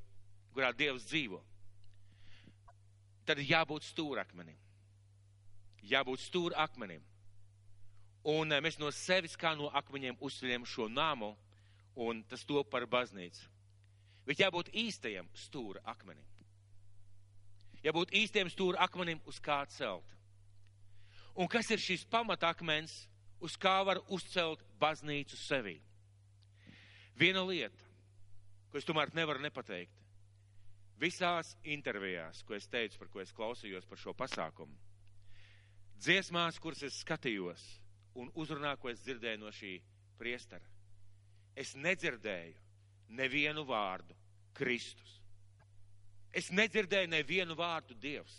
kurā 0.56 0.72
Dievs 0.76 1.04
dzīvo. 1.08 1.40
Tad 3.24 3.40
jābūt 3.40 3.84
stūrakmenim. 3.88 4.56
Jābūt 5.88 6.20
stūrakmenim. 6.24 7.04
Un 8.24 8.52
eh, 8.52 8.60
mēs 8.64 8.78
no 8.80 8.90
sevis 8.94 9.36
kā 9.36 9.52
no 9.56 9.68
akmeņiem 9.72 10.20
uzceļam 10.20 10.64
šo 10.64 10.88
namu, 10.88 11.34
un 11.94 12.24
tas 12.28 12.44
to 12.44 12.62
par 12.64 12.86
baznīcu 12.90 13.54
bet 14.26 14.40
jābūt 14.40 14.70
īstajam 14.72 15.28
stūra 15.36 15.82
akmenim. 15.92 16.24
Jābūt 17.84 18.14
īstiem 18.16 18.48
stūra 18.48 18.80
akmenim, 18.86 19.20
uz 19.28 19.38
kā 19.44 19.60
celt. 19.68 20.08
Un 21.36 21.50
kas 21.50 21.68
ir 21.74 21.82
šis 21.82 22.06
pamatakmens, 22.08 22.94
uz 23.44 23.58
kā 23.60 23.76
var 23.84 24.00
uzcelt 24.08 24.62
baznīcu 24.80 25.36
sevī? 25.36 25.76
Viena 27.18 27.44
lieta, 27.44 27.90
ko 28.70 28.80
es 28.80 28.88
tomēr 28.88 29.12
nevaru 29.14 29.42
nepateikt. 29.44 30.00
Visās 30.98 31.52
intervijās, 31.66 32.40
ko 32.46 32.54
es 32.56 32.70
teicu, 32.70 32.96
par 33.02 33.10
ko 33.12 33.20
es 33.20 33.34
klausījos 33.34 33.86
par 33.90 34.00
šo 34.00 34.14
pasākumu, 34.16 34.76
dziesmās, 35.98 36.60
kuras 36.62 36.84
es 36.86 37.00
skatījos, 37.02 37.64
un 38.14 38.30
uzrunā, 38.38 38.76
ko 38.78 38.90
es 38.92 39.02
dzirdēju 39.02 39.40
no 39.42 39.50
šī 39.54 39.74
priestara, 40.18 40.66
es 41.56 41.74
nedzirdēju 41.74 43.14
nevienu 43.14 43.64
vārdu 43.66 44.16
Kristus. 44.54 45.20
Es 46.34 46.50
nedzirdēju 46.50 47.10
nevienu 47.10 47.54
vārdu 47.58 47.94
Dievs. 47.94 48.34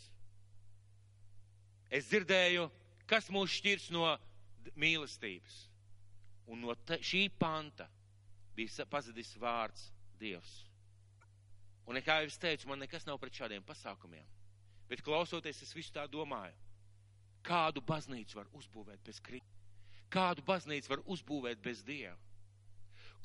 Es 1.91 2.09
dzirdēju, 2.09 2.67
kas 3.07 3.29
mūs 3.31 3.53
šķirs 3.59 3.89
no 3.95 4.09
mīlestības. 4.75 5.61
Un 6.51 6.61
no 6.65 6.75
te, 6.75 6.99
šī 6.99 7.27
panta 7.39 7.87
bija 8.55 8.85
pazudis 8.89 9.31
vārds 9.39 9.89
Dievs. 10.19 10.57
Un, 11.85 11.99
kā 12.01 12.19
jau 12.19 12.29
es 12.29 12.39
teicu, 12.41 12.67
man 12.67 12.81
nekas 12.81 13.05
nav 13.05 13.19
pret 13.21 13.37
šādiem 13.37 13.63
pasākumiem. 13.65 14.25
Bet 14.89 15.03
klausoties, 15.05 15.61
es 15.61 15.73
visu 15.73 15.93
tā 15.93 16.05
domāju. 16.09 16.55
Kādu 17.45 17.81
baznīcu 17.85 18.39
var 18.39 18.49
uzbūvēt 18.57 19.03
bez 19.05 19.21
Kristus? 19.21 19.54
Kādu 20.11 20.43
baznīcu 20.45 20.91
var 20.91 21.03
uzbūvēt 21.11 21.61
bez 21.63 21.83
Dieva? 21.83 22.15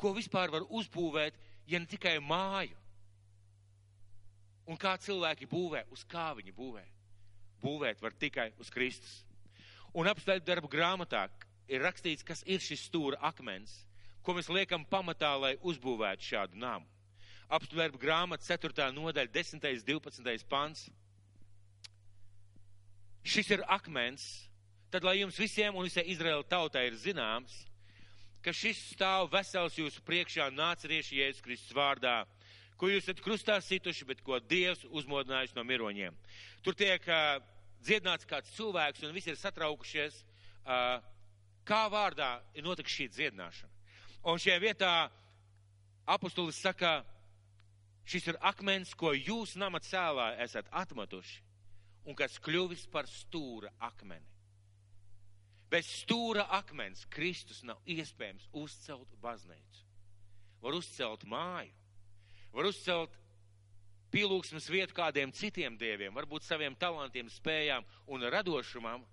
Ko 0.00 0.14
vispār 0.16 0.50
var 0.52 0.64
uzbūvēt, 0.64 1.36
ja 1.68 1.78
ne 1.78 1.86
tikai 1.86 2.16
māju? 2.24 2.76
Un 4.70 4.78
kā 4.80 4.94
cilvēki 5.02 5.48
būvē, 5.50 5.84
uz 5.92 6.04
kā 6.08 6.30
viņi 6.38 6.54
būvē? 6.56 6.84
Būvēt 7.60 8.00
var 8.00 8.14
tikai 8.16 8.52
uz 8.62 8.70
Kristus. 8.72 9.20
Un 9.92 10.08
apstākļu 10.08 10.46
darbu 10.46 10.70
grāmatā 10.70 11.26
ir 11.68 11.82
rakstīts, 11.82 12.24
kas 12.26 12.44
ir 12.46 12.62
šis 12.62 12.86
stūra 12.88 13.18
akmens, 13.30 13.72
ko 14.22 14.36
mēs 14.36 14.48
liekam 14.52 14.86
pamatā, 14.86 15.34
lai 15.40 15.56
uzbūvētu 15.66 16.28
šādu 16.32 16.60
namu. 16.60 16.86
Apstākļu 17.50 17.98
grāmata 17.98 18.46
4. 18.46 18.92
nodaļa 18.94 19.32
10. 19.34 19.66
12. 19.84 20.46
pants. 20.48 20.86
Šis 23.26 23.50
ir 23.50 23.64
akmens, 23.66 24.28
tad 24.90 25.06
lai 25.06 25.20
jums 25.20 25.38
visiem 25.38 25.76
un 25.76 25.86
visai 25.86 26.04
Izraēla 26.10 26.46
tautai 26.50 26.88
ir 26.88 26.98
zināms, 26.98 27.52
ka 28.42 28.52
šis 28.56 28.78
stāv 28.94 29.28
vesels 29.32 29.76
jūsu 29.78 30.02
priekšā 30.06 30.48
nācerieši 30.54 31.20
Jēzus 31.20 31.44
Kristus 31.44 31.76
vārdā, 31.76 32.24
ko 32.80 32.88
jūs 32.88 33.04
esat 33.04 33.20
krustā 33.22 33.58
situši, 33.62 34.06
bet 34.08 34.22
ko 34.24 34.40
Dievs 34.40 34.86
uzmodinājis 34.88 35.54
no 35.56 35.64
miroņiem. 35.68 36.16
Tur 36.64 36.76
tiek 36.76 37.04
uh, 37.06 37.36
dziedināts 37.84 38.28
kāds 38.28 38.54
cilvēks, 38.56 39.04
un 39.04 39.14
visi 39.14 39.30
ir 39.32 39.38
satraukušies, 39.38 40.22
uh, 40.64 40.96
kā 41.68 41.82
vārdā 41.92 42.38
ir 42.56 42.64
notikusi 42.64 43.02
šī 43.02 43.08
dziedināšana. 43.18 43.76
Un 44.32 44.40
šajā 44.40 44.58
vietā 44.60 44.94
apustulis 46.08 46.58
saka, 46.60 47.00
šis 48.08 48.32
ir 48.32 48.40
akmens, 48.40 48.96
ko 48.96 49.12
jūs 49.14 49.54
nama 49.60 49.80
cēlā 49.84 50.32
esat 50.44 50.68
atmetuši, 50.72 51.40
un 52.08 52.16
kas 52.16 52.40
kļuvis 52.42 52.88
par 52.92 53.08
stūra 53.08 53.70
akmeni. 53.90 54.39
Bez 55.70 55.86
stūra 56.00 56.48
akmens 56.58 57.04
Kristus 57.14 57.62
nav 57.62 57.78
iespējams 57.86 58.48
uzcelt 58.58 59.12
baznīcu. 59.22 59.84
Var 60.60 60.76
uzcelt 60.76 61.22
māju, 61.30 61.72
var 62.52 62.68
uzcelt 62.68 63.14
pielūgsmes 64.10 64.66
vietu 64.70 64.96
kādiem 64.96 65.32
citiem 65.32 65.78
dieviem, 65.78 66.12
varbūt 66.14 66.44
saviem 66.44 66.74
talantiem, 66.74 67.30
spējām 67.30 67.86
un 68.10 68.26
radošumam, 68.34 69.06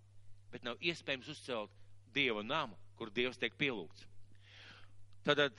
bet 0.51 0.65
nav 0.65 0.81
iespējams 0.81 1.29
uzcelt 1.35 1.73
Dieva 2.15 2.41
namu, 2.41 2.73
kur 2.97 3.11
Dievs 3.13 3.37
tiek 3.37 3.53
pielūgts. 3.59 4.07
Tad 5.27 5.51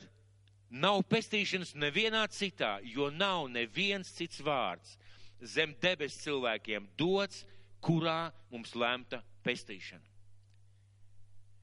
nav 0.71 1.05
pestīšanas 1.07 1.75
nevienā 1.79 2.25
citā, 2.35 2.79
jo 2.83 3.11
nav 3.15 3.47
neviens 3.53 4.11
cits 4.17 4.41
vārds 4.43 4.97
zem 5.39 5.75
debes 5.81 6.19
cilvēkiem 6.25 6.89
dots, 6.99 7.45
kurā 7.85 8.33
mums 8.51 8.75
lemta 8.75 9.23
pestīšana. 9.47 10.18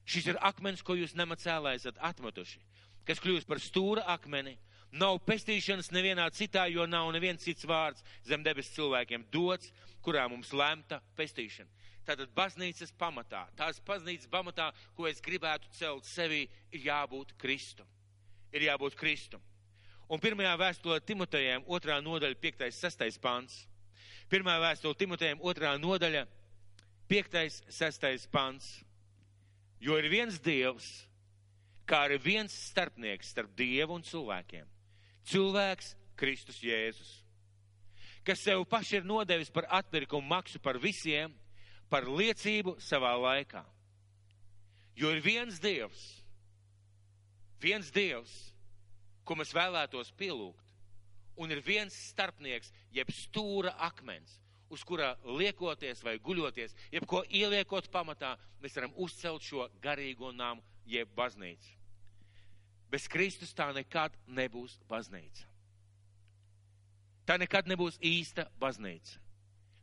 Šis 0.06 0.30
ir 0.30 0.38
akmens, 0.44 0.84
ko 0.86 0.94
jūs 0.94 1.16
nemacēlā 1.18 1.74
esat 1.74 1.98
atmetuši, 1.98 2.60
kas 3.06 3.20
kļūst 3.22 3.48
par 3.50 3.60
stūra 3.62 4.06
akmeni. 4.14 4.54
Nav 4.96 5.18
pestīšanas 5.26 5.90
nevienā 5.92 6.28
citā, 6.32 6.68
jo 6.70 6.86
nav 6.86 7.10
neviens 7.12 7.42
cits 7.42 7.66
vārds 7.66 8.04
zem 8.24 8.44
debes 8.46 8.70
cilvēkiem 8.76 9.26
dots, 9.34 9.72
kurā 10.00 10.28
mums 10.30 10.52
lemta 10.54 11.00
pestīšana. 11.18 11.68
Tātad 12.06 12.30
baznīcas 12.38 12.94
pamatā, 12.94 13.42
tās 13.58 13.80
baznīcas 13.82 14.30
pamatā, 14.30 14.70
ko 14.94 15.08
es 15.10 15.18
gribētu 15.20 15.66
celt 15.74 16.06
sevī, 16.06 16.44
ir 16.70 16.86
jābūt 16.86 17.34
Kristu. 17.42 17.82
Ir 18.54 18.68
jābūt 18.68 18.94
Kristu. 18.94 19.42
Un 20.06 20.22
pirmajā 20.22 20.52
vēstulē 20.60 21.00
Timotejiem, 21.02 21.66
otrā 21.66 21.98
nodaļa, 21.98 22.38
piektais, 22.38 22.78
sastais 22.78 23.18
pants. 23.18 23.64
Pirmā 24.30 24.54
vēstule 24.62 24.94
Timotejiem, 24.94 25.42
otrā 25.42 25.74
nodaļa, 25.82 26.22
piektais, 27.10 27.58
sastais 27.74 28.28
pants. 28.30 28.85
Jo 29.80 29.98
ir 30.00 30.08
viens 30.10 30.38
Dievs, 30.40 30.86
kā 31.86 32.06
arī 32.06 32.18
viens 32.22 32.54
starpnieks 32.70 33.30
starp 33.34 33.52
Dievu 33.58 33.96
un 33.98 34.04
cilvēkiem. 34.06 34.66
Cilvēks 35.26 35.94
Kristus 36.16 36.58
Jēzus, 36.64 37.10
kas 38.26 38.42
sev 38.42 38.64
paši 38.70 39.00
ir 39.00 39.06
nodevis 39.06 39.52
par 39.54 39.68
atpirkumu 39.78 40.26
maksu 40.26 40.60
par 40.62 40.80
visiem, 40.82 41.34
par 41.90 42.08
liecību 42.08 42.76
savā 42.82 43.12
laikā. 43.20 43.62
Jo 44.96 45.12
ir 45.12 45.20
viens 45.22 45.60
Dievs, 45.62 46.02
viens 47.62 47.90
Dievs, 47.92 48.32
ko 49.26 49.36
mēs 49.36 49.52
vēlētos 49.54 50.14
pielūgt, 50.16 50.72
un 51.36 51.52
ir 51.52 51.60
viens 51.60 51.94
starpnieks, 52.12 52.72
jeb 52.94 53.10
stūra 53.12 53.74
akmens, 53.86 54.38
uz 54.70 54.84
kura 54.84 55.14
liekoties 55.24 56.02
vai 56.04 56.16
guļoties, 56.22 56.74
jeb 56.92 57.06
ko 57.08 57.22
ieliekot 57.28 57.90
pamatā, 57.92 58.34
mēs 58.62 58.76
varam 58.78 58.94
uzcelt 58.96 59.42
šo 59.42 59.68
garīgo 59.82 60.32
nāmu, 60.34 60.62
jeb 60.86 61.10
baznīcu. 61.16 61.74
Bez 62.90 63.08
Kristus 63.10 63.54
tā 63.54 63.72
nekad 63.74 64.14
nebūs 64.26 64.78
baznīca. 64.88 65.46
Tā 67.26 67.34
nekad 67.42 67.66
nebūs 67.66 67.98
īsta 67.98 68.46
baznīca. 68.60 69.18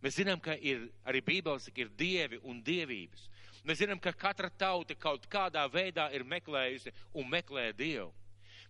Mēs 0.03 0.17
zinām, 0.19 0.39
ka 0.43 0.55
ir 0.59 0.89
arī 1.07 1.21
Bībeles, 1.23 1.69
ka 1.71 1.83
ir 1.83 1.91
dievi 1.99 2.39
un 2.43 2.61
dievības. 2.63 3.27
Mēs 3.63 3.79
zinām, 3.79 3.99
ka 4.03 4.11
katra 4.11 4.49
tauta 4.49 4.95
kaut 4.99 5.27
kādā 5.31 5.63
veidā 5.71 6.09
ir 6.15 6.25
meklējusi 6.27 6.91
un 7.15 7.29
meklē 7.31 7.69
Dievu. 7.75 8.11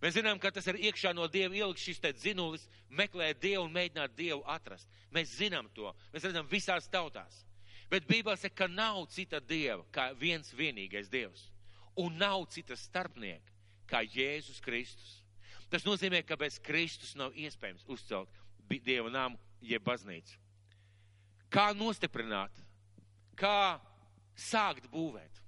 Mēs 0.04 0.18
zinām, 0.18 0.40
ka 0.42 0.52
tas 0.52 0.66
ir 0.68 0.82
iekšā 0.90 1.14
no 1.16 1.30
Dieva 1.32 1.56
ielikt 1.56 1.80
šis 1.80 2.02
te 2.04 2.12
dzinulis, 2.12 2.66
meklēt 2.92 3.40
Dievu 3.40 3.64
un 3.70 3.72
mēģināt 3.72 4.18
Dievu 4.18 4.44
atrast. 4.52 4.90
Mēs 5.16 5.38
zinām 5.38 5.70
to. 5.72 5.94
Mēs 6.12 6.26
redzam 6.28 6.50
visās 6.52 6.90
tautās. 6.92 7.46
Bet 7.88 8.08
Bībelē 8.10 8.36
saka, 8.36 8.66
ka 8.66 8.68
nav 8.68 9.06
cita 9.14 9.40
Dieva 9.40 9.86
kā 9.96 10.10
viens 10.20 10.52
vienīgais 10.58 11.08
Dievs. 11.14 11.46
Un 12.04 12.18
nav 12.20 12.50
cita 12.52 12.76
starpnieka 12.76 13.54
kā 13.88 14.02
Jēzus 14.04 14.60
Kristus. 14.66 15.22
Tas 15.72 15.86
nozīmē, 15.88 16.24
ka 16.28 16.36
bez 16.36 16.60
Kristus 16.60 17.16
nav 17.16 17.32
iespējams 17.40 17.88
uzcelt 17.88 18.30
Dieva 18.74 19.12
namu 19.14 19.40
jeb 19.62 19.84
baznīcu. 19.86 20.36
Kā 21.54 21.70
nostiprināt? 21.78 22.52
Kā 23.38 23.80
sākt 24.36 24.90
būvēt? 24.92 25.40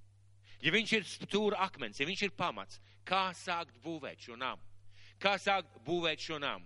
Ja 0.61 0.71
viņš 0.73 0.93
ir 0.95 1.07
stūra 1.09 1.59
akmens, 1.65 1.99
ja 1.99 2.07
viņš 2.07 2.27
ir 2.27 2.35
pamats, 2.37 2.79
kā 3.05 3.29
sākt 3.37 3.77
būvēt 3.83 4.27
šo 4.27 4.37
namu. 4.39 4.61
Kā 5.21 5.37
sākt 5.39 5.69
būvēt 5.85 6.19
šo 6.19 6.39
namu. 6.41 6.65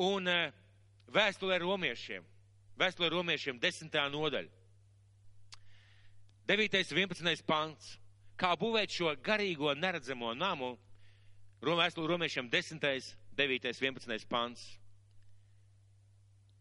Un 0.00 0.28
uh, 0.30 0.48
vēstulē 1.12 1.60
romiešiem, 1.60 2.24
vēstulē 2.80 3.10
romiešiem 3.12 3.60
desmitā 3.60 4.06
nodaļa, 4.10 4.50
9. 6.50 6.74
un 6.90 6.98
11. 6.98 7.44
pants, 7.46 7.92
kā 8.34 8.56
būvēt 8.58 8.90
šo 8.90 9.12
garīgo 9.22 9.70
neredzamo 9.78 10.32
namu, 10.34 10.72
vēstulē 11.62 12.08
romiešiem 12.10 12.48
10. 12.50 12.82
9. 13.38 13.68
11. 13.70 14.26
pants. 14.26 14.64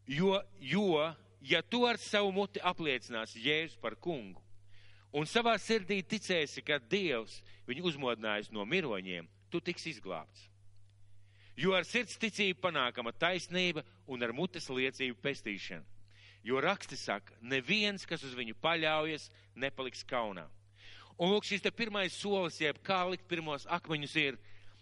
Jo, 0.05 0.43
jo, 0.59 1.13
ja 1.41 1.62
tu 1.62 1.88
ar 1.89 1.97
savu 1.97 2.31
muti 2.33 2.62
apliecināsi 2.62 3.41
Jēzu 3.41 3.81
par 3.81 3.95
kungu, 3.97 4.41
un 5.13 5.28
savā 5.30 5.56
sirdī 5.62 6.02
ticēsi, 6.06 6.63
ka 6.65 6.80
Dievs 6.80 7.39
viņu 7.69 7.86
uzmodinājis 7.91 8.52
no 8.56 8.65
miroņiem, 8.65 9.28
tu 9.50 9.62
tiks 9.62 9.88
izglābts. 9.89 10.48
Jo 11.60 11.74
ar 11.76 11.84
sirds 11.84 12.15
ticību 12.19 12.62
panākama 12.63 13.12
taisnība 13.12 13.84
un 14.08 14.24
ar 14.24 14.32
mutes 14.32 14.69
liecību 14.72 15.17
pestīšana. 15.19 15.84
Jo 16.43 16.62
raksti 16.63 16.95
saka, 16.95 17.36
neviens, 17.41 18.06
kas 18.08 18.24
uz 18.24 18.32
viņu 18.38 18.56
paļaujas, 18.63 19.28
nepaliks 19.60 20.06
kaunā. 20.08 20.45
Un 21.19 21.34
lūk, 21.34 21.43
šis 21.43 21.65
te 21.65 21.72
pirmais 21.76 22.15
solis, 22.15 22.62
jeb 22.62 22.80
kā 22.86 23.02
likt 23.10 23.28
pirmos 23.28 23.65
akmeņus, 23.67 24.15
ir, 24.22 24.38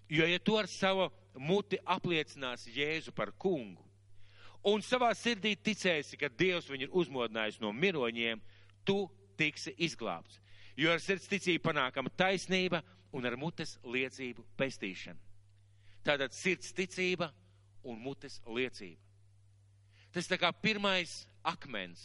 jo 0.06 0.28
ja 0.30 0.38
tu 0.38 0.54
ar 0.60 0.70
savu 0.70 1.08
muti 1.34 1.80
apliecinās 1.82 2.68
Jēzu 2.70 3.10
par 3.18 3.32
kungu, 3.42 3.82
un 4.62 4.86
savā 4.86 5.10
sirdī 5.18 5.56
ticēsi, 5.58 6.20
ka 6.20 6.30
Dievs 6.30 6.70
viņu 6.70 6.86
ir 6.86 6.94
uzmodinājis 7.02 7.58
no 7.64 7.74
miroņiem, 7.74 8.44
tu 8.86 9.08
tiksi 9.38 9.74
izglābts. 9.78 10.40
Jo 10.78 10.92
ar 10.94 11.02
sirds 11.02 11.30
ticību 11.30 11.64
panākama 11.70 12.12
taisnība 12.14 12.84
un 13.16 13.26
ar 13.26 13.38
mutes 13.40 13.78
liecību 13.84 14.46
pestīšana. 14.58 15.20
Tātad 16.06 16.36
sirds 16.36 16.74
ticība 16.76 17.32
un 17.88 18.00
mutes 18.00 18.40
liecība. 18.46 19.02
Tas 20.14 20.30
tā 20.30 20.38
kā 20.40 20.52
pirmais 20.54 21.26
akmens 21.44 22.04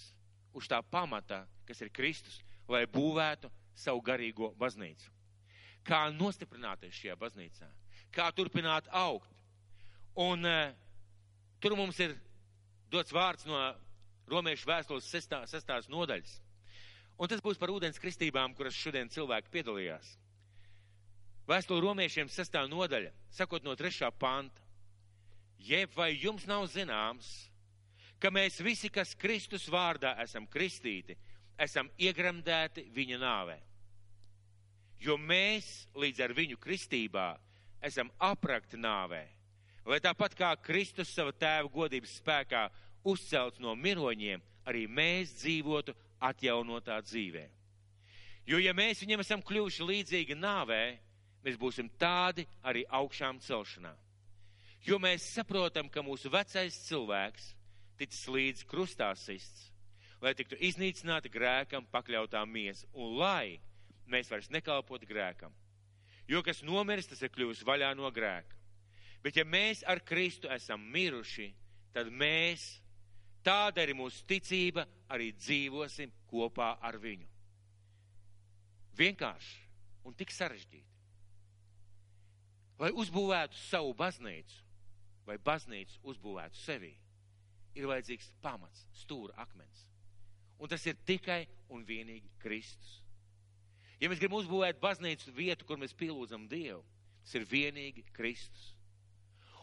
uz 0.57 0.69
tā 0.69 0.81
pamata, 0.83 1.45
kas 1.67 1.81
ir 1.83 1.93
Kristus, 1.95 2.41
lai 2.69 2.85
būvētu 2.91 3.51
savu 3.75 4.03
garīgo 4.05 4.53
baznīcu. 4.59 5.11
Kā 5.87 6.07
nostiprināties 6.15 6.95
šajā 6.99 7.17
baznīcā, 7.19 7.69
kā 8.15 8.29
turpināt 8.37 8.91
augt. 8.93 9.31
Un 10.19 10.45
uh, 10.45 10.75
tur 11.63 11.77
mums 11.79 11.99
ir 12.05 12.15
dots 12.93 13.15
vārds 13.15 13.47
no 13.49 13.59
romiešu 14.29 14.69
vēstules 14.69 15.09
sestā, 15.09 15.43
sestās 15.49 15.89
nodaļas. 15.91 16.37
Un 17.19 17.29
tas 17.29 17.43
būs 17.45 17.61
par 17.61 17.71
ūdens 17.71 18.01
kristībām, 18.03 18.55
kuras 18.57 18.77
šodien 18.77 19.11
cilvēki 19.13 19.53
piedalījās. 19.53 20.17
Vēstule 21.49 21.83
romiešiem 21.83 22.31
sestā 22.31 22.63
nodaļa, 22.71 23.11
sakot 23.35 23.65
no 23.67 23.75
trešā 23.79 24.11
panta. 24.15 24.63
Jeb 25.63 25.93
vai 25.95 26.13
jums 26.17 26.47
nav 26.47 26.65
zināms, 26.71 27.29
ka 28.23 28.31
mēs 28.31 28.61
visi, 28.63 28.91
kas 28.91 29.15
Kristus 29.19 29.69
vārdā 29.71 30.15
esam 30.23 30.47
kristīti, 30.51 31.17
esam 31.59 31.91
iegremdēti 31.99 32.89
viņa 32.95 33.19
nāvē. 33.23 33.59
Jo 35.03 35.19
mēs 35.19 35.89
līdz 35.99 36.23
ar 36.23 36.35
viņu 36.35 36.59
kristībā 36.63 37.29
esam 37.83 38.11
aprakti 38.23 38.79
nāvē, 38.79 39.25
lai 39.87 39.99
tāpat 40.03 40.37
kā 40.39 40.53
Kristus 40.63 41.11
sava 41.11 41.35
tēva 41.35 41.71
godības 41.71 42.15
spēkā 42.21 42.69
uzcelts 43.11 43.59
no 43.63 43.75
miroņiem, 43.75 44.43
arī 44.71 44.87
mēs 44.87 45.35
dzīvotu 45.41 45.95
atjaunotā 46.29 47.01
dzīvē. 47.05 47.45
Jo, 48.47 48.59
ja 48.59 48.75
mēs 48.75 49.03
viņam 49.03 49.23
esam 49.23 49.43
kļuvuši 49.47 49.87
līdzīgi 49.87 50.37
nāvē, 50.39 50.83
mēs 51.45 51.59
būsim 51.59 51.91
tādi 51.99 52.47
arī 52.67 52.85
augšām 52.91 53.39
celšanā. 53.43 53.93
Jo 54.83 54.99
mēs 54.99 55.29
saprotam, 55.37 55.87
ka 55.89 56.03
mūsu 56.03 56.31
vecais 56.31 56.79
cilvēks 56.89 57.53
ticis 58.01 58.25
līdz 58.27 58.65
krustā 58.67 59.13
sists, 59.15 59.69
lai 60.23 60.35
tiktu 60.35 60.59
iznīcināta 60.59 61.31
grēkam 61.31 61.87
pakļautā 61.93 62.43
miesa, 62.51 62.89
un 62.95 63.15
lai 63.21 63.61
mēs 64.11 64.31
vairs 64.31 64.51
nekalpotu 64.51 65.07
grēkam. 65.07 65.55
Jo 66.27 66.43
kas 66.43 66.63
nomiris, 66.67 67.07
tas 67.11 67.23
ir 67.23 67.31
kļuvis 67.35 67.63
vaļā 67.67 67.93
no 67.99 68.11
grēka. 68.15 68.59
Bet 69.23 69.39
ja 69.39 69.45
mēs 69.47 69.85
ar 69.87 70.03
Kristu 70.03 70.51
esam 70.51 70.83
miruši, 70.91 71.53
tad 71.95 72.11
mēs 72.11 72.81
Tāda 73.43 73.83
ir 73.83 73.95
mūsu 73.99 74.23
ticība, 74.29 74.87
arī 75.11 75.33
dzīvosim 75.35 76.13
kopā 76.31 76.77
ar 76.81 76.99
viņu. 77.03 77.27
Vienkārši 78.99 79.63
un 80.07 80.15
tik 80.15 80.33
sarežģīti. 80.35 80.89
Lai 82.83 82.91
uzbūvētu 82.99 83.59
savu 83.69 83.93
baznīcu, 83.95 84.59
vai 85.27 85.39
baznīcu 85.39 86.01
uzbūvētu 86.13 86.59
sevi, 86.59 86.93
ir 87.79 87.89
vajadzīgs 87.89 88.33
pamats, 88.43 88.87
stūra 89.03 89.37
akmens. 89.45 89.87
Un 90.63 90.71
tas 90.71 90.85
ir 90.87 90.99
tikai 91.07 91.45
un 91.75 91.85
vienīgi 91.87 92.31
Kristus. 92.43 93.01
Ja 94.03 94.11
mēs 94.11 94.19
gribam 94.19 94.41
uzbūvēt 94.41 94.81
baznīcu 94.83 95.33
vietu, 95.35 95.67
kur 95.67 95.79
mēs 95.79 95.95
pielūdzam 95.99 96.49
Dievu, 96.51 96.83
tas 97.23 97.37
ir 97.39 97.47
vienīgi 97.47 98.05
Kristus. 98.15 98.73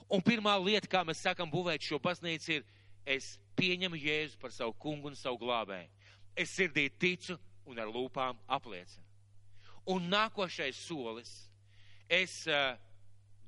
Un 0.10 0.24
pirmā 0.26 0.56
lieta, 0.64 0.88
kā 0.90 1.04
mēs 1.06 1.22
sākam 1.22 1.52
būvēt 1.52 1.84
šo 1.86 2.00
baznīcu, 2.02 2.56
ir, 2.56 2.64
es 3.06 3.36
pieņemu 3.60 4.00
Jēzu 4.00 4.40
par 4.42 4.54
savu 4.56 4.74
kungu 4.80 5.12
un 5.12 5.18
savu 5.20 5.40
glābēju. 5.44 5.90
Es 6.40 6.56
sirdī 6.56 6.88
ticu 6.90 7.38
un 7.70 7.80
ar 7.80 7.92
lūpām 7.92 8.40
apliecinu. 8.48 9.06
Un 9.90 10.06
nākošais 10.12 10.78
solis, 10.86 11.32
es 12.10 12.44
uh, 12.48 12.78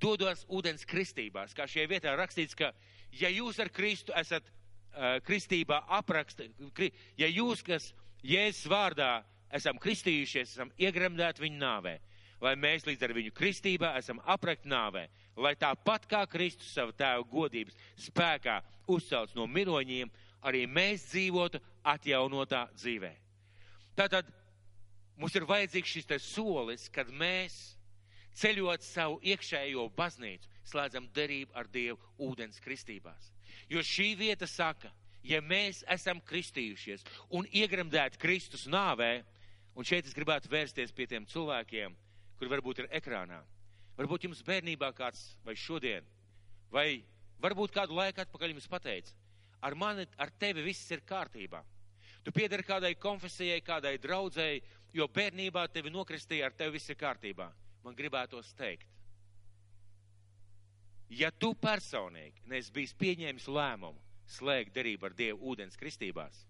dodos 0.02 0.46
ūdens 0.50 0.86
kristībās, 0.90 1.54
kā 1.58 1.68
šajā 1.70 1.90
vietā 1.90 2.14
rakstīts, 2.18 2.58
ka 2.58 2.72
ja 3.20 3.30
jūs 3.30 3.60
ar 3.62 3.70
Kristu 3.74 4.14
esat 4.18 4.48
uh, 4.48 5.20
kristībā 5.26 5.84
apraksta, 6.00 6.48
kri, 6.78 6.92
ja 7.20 7.30
jūs, 7.30 7.62
kas 7.66 7.92
Jēzus 8.26 8.70
vārdā 8.70 9.12
esam 9.54 9.80
kristījušies, 9.82 10.56
esam 10.56 10.72
iegremdēti 10.80 11.44
viņa 11.44 11.62
nāvē, 11.62 11.96
lai 12.42 12.56
mēs 12.58 12.88
līdz 12.88 13.06
ar 13.06 13.14
viņu 13.18 13.34
kristībā 13.38 13.96
esam 14.00 14.22
aprakt 14.26 14.66
nāvē, 14.70 15.08
lai 15.38 15.54
tāpat 15.56 16.08
kā 16.10 16.26
Kristus 16.30 16.74
savu 16.76 16.94
tēvu 16.98 17.28
godības 17.32 17.78
spēkā 18.08 18.60
uzcelts 18.92 19.36
no 19.38 19.48
miroņiem, 19.48 20.12
arī 20.44 20.66
mēs 20.68 21.08
dzīvotu 21.12 21.62
atjaunotā 21.88 22.66
dzīvē. 22.76 23.12
Tātad 23.96 24.30
mums 25.18 25.36
ir 25.36 25.46
vajadzīgs 25.48 25.98
šis 25.98 26.26
solis, 26.26 26.88
kad 26.90 27.10
mēs 27.10 27.78
ceļot 28.38 28.84
savu 28.86 29.20
iekšējo 29.24 29.90
baznīcu, 29.96 30.50
slēdzam 30.72 31.10
derību 31.14 31.56
ar 31.58 31.68
Dievu 31.68 32.00
ūdens 32.22 32.62
kristībās. 32.64 33.32
Jo 33.70 33.84
šī 33.84 34.14
vieta 34.18 34.48
saka, 34.48 34.92
ja 35.24 35.42
mēs 35.42 35.84
esam 35.92 36.22
kristījušies 36.26 37.04
un 37.38 37.48
iegremdēti 37.52 38.20
Kristus 38.22 38.68
nāvē, 38.72 39.22
un 39.76 39.88
šeit 39.88 40.08
es 40.08 40.16
gribētu 40.16 40.52
vērsties 40.52 40.94
pie 40.96 41.08
tiem 41.08 41.28
cilvēkiem, 41.30 41.96
kuri 42.40 42.52
varbūt 42.52 42.84
ir 42.84 42.92
ekrānā. 43.02 43.42
Varbūt 44.02 44.24
jums 44.26 44.40
bērnībā 44.42 44.88
kāds 44.98 45.20
vai 45.46 45.54
šodien, 45.54 46.06
vai 46.74 47.04
varbūt 47.44 47.76
kādu 47.76 47.94
laiku 47.94 48.24
atpakaļ 48.24 48.56
jums 48.56 48.66
pateica, 48.72 49.14
ar 49.62 49.76
mani, 49.78 50.08
ar 50.18 50.32
tevi 50.42 50.64
viss 50.66 50.90
ir 50.90 51.04
kārtībā. 51.06 51.60
Tu 52.26 52.34
piedari 52.34 52.66
kādai 52.66 52.96
konfesijai, 52.98 53.60
kādai 53.62 54.00
draudzēji, 54.02 54.64
jo 54.98 55.06
bērnībā 55.06 55.68
tevi 55.70 55.94
nokristīja, 55.94 56.50
ar 56.50 56.58
tevi 56.58 56.80
viss 56.80 56.90
ir 56.90 56.98
kārtībā. 56.98 57.52
Man 57.86 57.98
gribētos 57.98 58.50
teikt, 58.58 58.90
ja 61.14 61.30
tu 61.30 61.54
personīgi 61.54 62.42
neesi 62.50 62.74
bijis 62.74 62.98
pieņēmis 62.98 63.48
lēmumu 63.54 64.02
slēgt 64.34 64.74
derību 64.74 65.12
ar 65.12 65.18
Dievu 65.18 65.54
ūdens 65.54 65.78
kristībās, 65.78 66.42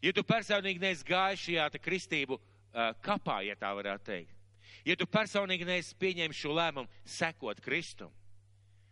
ja 0.00 0.16
tu 0.16 0.24
personīgi 0.24 0.80
neesi 0.80 1.04
gājis 1.04 1.44
šajā 1.44 1.70
kristību 1.76 2.40
uh, 2.40 2.92
kapā, 3.04 3.42
ja 3.44 3.56
tā 3.60 3.76
varētu 3.76 4.12
teikt, 4.14 4.39
ja 4.84 4.96
tu 4.96 5.06
personīgi 5.06 5.66
neesi 5.68 5.96
pieņēmis 6.00 6.40
šo 6.40 6.54
lēmumu 6.56 6.88
sekot 7.04 7.60
Kristum, 7.64 8.12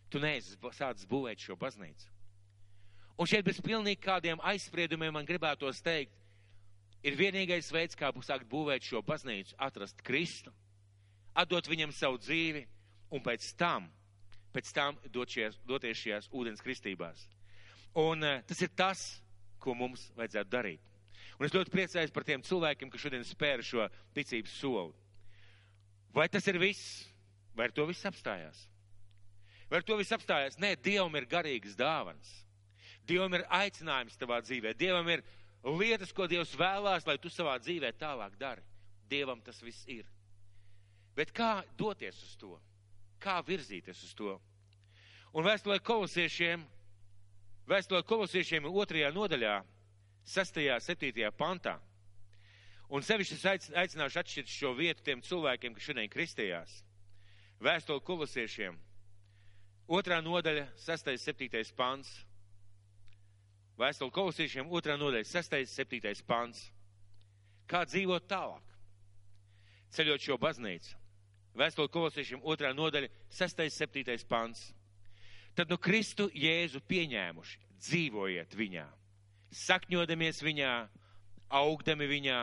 tu 0.09 0.21
neesi 0.21 0.57
sācis 0.77 1.07
būvēt 1.09 1.41
šo 1.41 1.57
baznīcu. 1.59 2.09
Un 3.19 3.27
šeit 3.27 3.43
bez 3.43 3.59
pilnīgi 3.59 3.99
kādiem 3.99 4.39
aizspriedumiem 4.47 5.13
man 5.13 5.27
gribētos 5.27 5.81
teikt, 5.83 6.13
ir 7.03 7.17
vienīgais 7.19 7.71
veids, 7.71 7.97
kā 7.99 8.11
sākt 8.23 8.47
būvēt 8.47 8.85
šo 8.85 9.01
baznīcu, 9.03 9.55
atrast 9.59 10.01
Kristu, 10.03 10.53
atdot 11.35 11.67
viņam 11.67 11.91
savu 11.95 12.19
dzīvi 12.19 12.65
un 13.11 13.23
pēc 13.23 13.53
tam, 13.59 13.89
pēc 14.53 14.71
tam 14.75 14.97
dot 15.11 15.29
šies, 15.29 15.59
doties 15.67 15.99
šajās 15.99 16.29
ūdens 16.31 16.63
kristībās. 16.63 17.27
Un 17.99 18.23
uh, 18.23 18.39
tas 18.47 18.61
ir 18.61 18.71
tas, 18.77 19.03
ko 19.59 19.75
mums 19.75 20.09
vajadzētu 20.17 20.51
darīt. 20.51 20.81
Un 21.39 21.47
es 21.47 21.53
ļoti 21.55 21.71
priecājos 21.71 22.11
par 22.15 22.25
tiem 22.27 22.43
cilvēkiem, 22.43 22.89
kas 22.91 23.03
šodien 23.03 23.23
spēra 23.27 23.63
šo 23.65 23.87
ticības 24.15 24.55
soli. 24.59 24.95
Vai 26.13 26.27
tas 26.29 26.47
ir 26.47 26.59
viss? 26.61 27.05
Vai 27.55 27.69
ar 27.69 27.73
to 27.75 27.85
viss 27.89 28.05
apstājās? 28.07 28.65
Vai 29.69 29.81
ar 29.81 29.85
to 29.85 29.97
viss 29.99 30.13
apstājās? 30.15 30.57
Nē, 30.61 30.73
Dievam 30.81 31.15
ir 31.19 31.27
garīgas 31.29 31.75
dāvanas. 31.77 32.29
Dievam 33.09 33.33
ir 33.37 33.45
aicinājums 33.53 34.17
tavā 34.17 34.39
dzīvē. 34.45 34.73
Dievam 34.77 35.07
ir 35.13 35.23
lietas, 35.65 36.13
ko 36.15 36.27
Dievs 36.29 36.55
vēlās, 36.57 37.05
lai 37.07 37.17
tu 37.21 37.29
savā 37.29 37.57
dzīvē 37.61 37.91
tālāk 37.99 38.37
dari. 38.39 38.63
Dievam 39.09 39.41
tas 39.41 39.61
viss 39.61 39.85
ir. 39.89 40.05
Bet 41.17 41.33
kā 41.35 41.59
doties 41.77 42.17
uz 42.23 42.35
to? 42.39 42.53
Kā 43.19 43.39
virzīties 43.45 44.03
uz 44.05 44.13
to? 44.15 44.37
Un 45.33 45.45
vēstulē 45.45 45.77
kolosiešiem, 45.85 46.63
vēstulē 47.69 48.01
kolosiešiem 48.07 48.65
otrajā 48.69 49.11
nodaļā, 49.13 49.59
sastajā, 50.25 50.79
septītajā 50.81 51.29
pantā. 51.37 51.75
Un 52.89 53.05
sevišķi 53.05 53.35
es 53.37 53.69
aicināšu 53.77 54.21
atšķirt 54.23 54.49
šo 54.49 54.73
vietu 54.77 55.03
tiem 55.05 55.21
cilvēkiem, 55.21 55.75
kas 55.77 55.85
šodien 55.85 56.09
kristījās. 56.09 56.79
Vēstuli 57.61 58.01
kolosiešiem. 58.01 58.79
Otrā 59.89 60.19
nodaļa, 60.25 60.65
sastais, 60.77 61.21
septītais 61.25 61.69
pants. 61.75 62.09
Vēstuli 63.79 64.11
kolosiešiem, 64.11 64.67
otrā 64.75 64.97
nodaļa, 64.99 65.23
6. 65.23 65.53
7. 65.71 66.23
pants. 66.27 66.65
Kā 67.69 67.85
dzīvot 67.87 68.25
tālāk? 68.27 68.73
Ceļot 69.95 70.25
šo 70.25 70.35
baznīcu. 70.41 70.97
Vēstuli 71.55 71.91
kolosiešiem, 71.93 72.41
otrā 72.43 72.73
nodaļa, 72.75 73.07
6. 73.31 73.63
7. 73.71 74.17
pants. 74.27 74.65
Tad 75.55 75.71
nu 75.71 75.77
Kristu 75.79 76.27
Jēzu 76.35 76.81
pieņēmuši, 76.91 77.61
dzīvojiet 77.79 78.53
viņā, 78.55 78.85
sakņodamies 79.63 80.43
viņā, 80.43 80.73
augdami 81.61 82.07
viņā, 82.11 82.41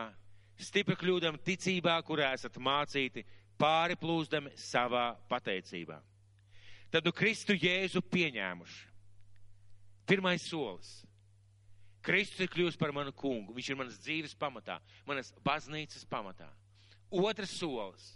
stipri 0.58 0.96
kļūdam 0.96 1.38
ticībā, 1.44 1.96
kurā 2.06 2.32
esat 2.36 2.56
mācīti, 2.56 3.24
pāri 3.58 3.96
plūzdami 4.00 4.52
savā 4.60 5.10
pateicībā. 5.30 5.98
Tad 6.92 7.04
nu 7.04 7.12
Kristu 7.12 7.56
Jēzu 7.56 8.02
pieņēmuši. 8.04 8.82
Pirmais 10.06 10.44
solis 10.46 11.00
Kristus 12.06 12.44
ir 12.44 12.50
kļuvis 12.52 12.78
par 12.78 12.92
manu 12.94 13.10
kungu. 13.10 13.54
Viņš 13.56 13.68
ir 13.72 13.78
manas 13.80 13.98
dzīves 13.98 14.36
pamatā, 14.38 14.78
manas 15.08 15.32
baznīcas 15.44 16.06
pamatā. 16.06 16.46
Otrs 17.10 17.56
solis. 17.58 18.12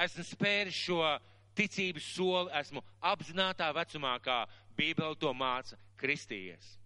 Esmu 0.00 0.24
spēris 0.28 0.76
šo 0.76 1.00
ticības 1.56 2.10
soli, 2.14 2.52
esmu 2.60 2.82
apzinātā 3.04 3.70
vecumā, 3.76 4.12
kā 4.24 4.42
Bībele 4.76 5.16
to 5.20 5.32
māca, 5.36 5.78
kristījies. 6.00 6.76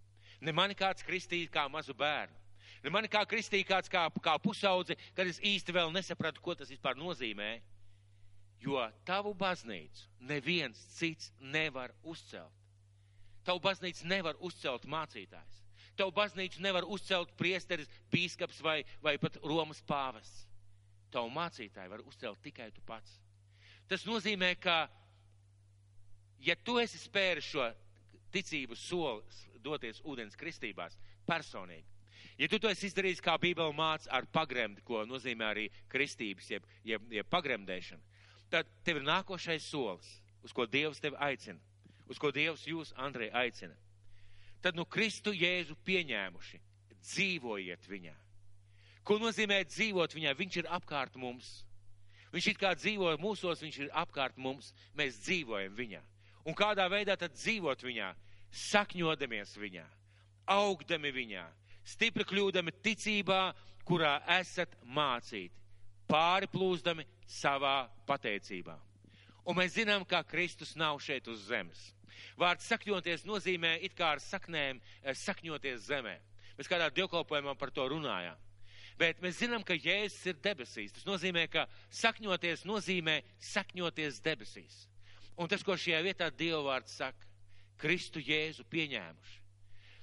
Ne 0.43 0.55
mani 0.55 0.77
kāds 0.79 1.03
kristīja 1.07 1.51
kā 1.51 1.67
mazu 1.71 1.95
bērnu. 1.95 2.39
Ne 2.85 2.93
mani 2.93 3.09
kā 3.09 3.23
kristīja 3.25 3.65
kāds 3.65 3.89
kā, 3.89 4.03
kā 4.21 4.35
pusaudzi, 4.45 4.97
kad 5.17 5.29
es 5.31 5.39
īsti 5.41 5.73
vēl 5.73 5.93
nesapratu, 5.95 6.43
ko 6.45 6.53
tas 6.59 6.69
vispār 6.69 6.99
nozīmē. 7.01 7.55
Jo 8.61 8.83
tavu 9.09 9.33
baznīcu 9.37 10.05
neviens 10.29 10.81
cits 10.93 11.31
nevar 11.41 11.95
uzcelt. 12.03 12.53
Tavu 13.45 13.61
baznīcu 13.65 14.09
nevar 14.09 14.37
uzcelt 14.41 14.85
mācītājs. 14.89 15.63
Tavu 15.97 16.13
baznīcu 16.17 16.61
nevar 16.65 16.85
uzcelt 16.91 17.33
priesteris, 17.39 17.89
bīskaps 18.13 18.61
vai, 18.65 18.83
vai 19.05 19.17
pat 19.21 19.37
Romas 19.45 19.81
pāvests. 19.89 20.45
Tavu 21.13 21.31
mācītāju 21.33 21.93
var 21.93 22.05
uzcelt 22.05 22.41
tikai 22.45 22.69
tu 22.75 22.85
pats. 22.85 23.17
Tas 23.89 24.05
nozīmē, 24.09 24.55
ka, 24.61 24.77
ja 26.41 26.57
tu 26.57 26.77
esi 26.83 27.01
spēris 27.01 27.49
šo 27.49 27.69
ticības 28.35 28.89
soli 28.91 29.61
doties 29.65 30.01
ūdens 30.05 30.37
kristībās 30.37 30.97
personīgi, 31.29 31.94
ja 32.39 32.49
tu 32.49 32.59
to 32.59 32.71
esi 32.71 32.89
izdarījis 32.91 33.23
kā 33.25 33.37
Bībele 33.41 33.75
māca 33.77 34.11
ar 34.11 34.27
pagremdi, 34.33 34.83
ko 34.87 35.05
nozīmē 35.09 35.51
arī 35.53 35.69
kristības, 35.93 36.51
jeb, 36.51 36.67
jeb, 36.85 37.07
jeb 37.13 37.31
pagremdēšana, 37.31 38.03
tad 38.51 38.69
tev 38.85 39.01
ir 39.01 39.09
nākošais 39.09 39.71
solis, 39.71 40.19
uz 40.45 40.53
ko 40.53 40.67
Dievs 40.67 41.01
tevi 41.01 41.17
aicina, 41.19 41.61
uz 42.11 42.21
ko 42.21 42.33
Dievs 42.35 42.67
jūs, 42.69 42.93
Andrei, 43.01 43.31
aicina 43.33 43.77
tad 44.65 44.79
nu 44.81 44.87
Kristu 44.89 45.35
Jēzu 45.37 45.77
pieņēmuši, 45.85 46.59
dzīvojiet 47.05 47.85
viņā. 47.85 48.15
Ko 49.05 49.19
nozīmē 49.21 49.59
dzīvot 49.69 50.15
viņā? 50.17 50.33
Viņš 50.39 50.57
ir 50.63 50.69
apkārt 50.73 51.19
mums. 51.21 51.59
Viņš 52.33 52.47
it 52.55 52.61
kā 52.63 52.71
dzīvo 52.73 53.11
mūsos, 53.21 53.61
viņš 53.61 53.79
ir 53.83 53.91
apkārt 53.93 54.39
mums, 54.41 54.73
mēs 54.97 55.21
dzīvojam 55.27 55.77
viņā. 55.77 56.01
Un 56.49 56.57
kādā 56.57 56.87
veidā 56.89 57.19
tad 57.21 57.37
dzīvot 57.37 57.85
viņā? 57.85 58.09
Sakņodamies 58.55 59.53
viņā, 59.59 59.85
augdami 60.55 61.11
viņā, 61.13 61.45
stipri 61.85 62.25
kļūdami 62.27 62.75
ticībā, 62.85 63.43
kurā 63.85 64.19
esat 64.39 64.77
mācīti, 64.85 65.55
pāri 66.09 66.49
plūzdami 66.51 67.05
savā 67.29 67.85
pateicībā. 68.09 68.77
Un 69.45 69.59
mēs 69.59 69.77
zinām, 69.77 70.07
ka 70.09 70.23
Kristus 70.25 70.73
nav 70.77 70.99
šeit 71.05 71.29
uz 71.29 71.45
zemes. 71.51 71.91
Vārds 72.41 72.65
sakņoties 72.71 73.27
nozīmē 73.29 73.77
it 73.85 73.93
kā 73.99 74.15
ar 74.15 74.23
saknēm 74.23 74.81
eh, 74.81 75.13
sakņoties 75.13 75.85
zemē. 75.91 76.15
Mēs 76.57 76.71
kādā 76.71 76.89
dievkalpojumā 76.95 77.57
par 77.59 77.73
to 77.75 77.87
runājām. 77.91 78.41
Bet 78.99 79.21
mēs 79.23 79.41
zinām, 79.43 79.65
ka 79.67 79.75
Jēzus 79.75 80.31
ir 80.31 80.39
debesīs. 80.43 80.93
Tas 80.95 81.07
nozīmē, 81.07 81.49
ka 81.51 81.67
sakņoties 81.91 82.63
nozīmē 82.69 83.19
sakņoties 83.43 84.21
debesīs. 84.23 84.85
Un 85.35 85.51
tas, 85.51 85.65
ko 85.67 85.75
šajā 85.75 85.99
vietā 86.07 86.29
Dieva 86.31 86.63
vārds 86.63 86.95
saka, 87.01 87.27
Kristu 87.83 88.23
Jēzu 88.23 88.63
pieņēmuši, 88.71 89.41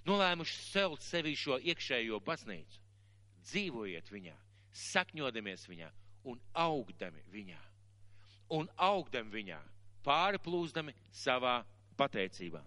nolēmuši 0.08 0.58
celt 0.72 1.04
sevi 1.06 1.36
šo 1.38 1.60
iekšējo 1.60 2.20
baznīcu, 2.26 2.80
dzīvojiet 3.50 4.10
viņā, 4.12 4.36
sakņodamies 4.72 5.68
viņā 5.70 5.92
un 6.30 6.40
augdami 6.54 7.24
viņā. 7.34 7.60
Un 8.52 8.68
augdami 8.84 9.32
viņā, 9.32 9.60
pārplūzdami 10.04 10.94
savā 11.16 11.62
pateicībā. 11.98 12.62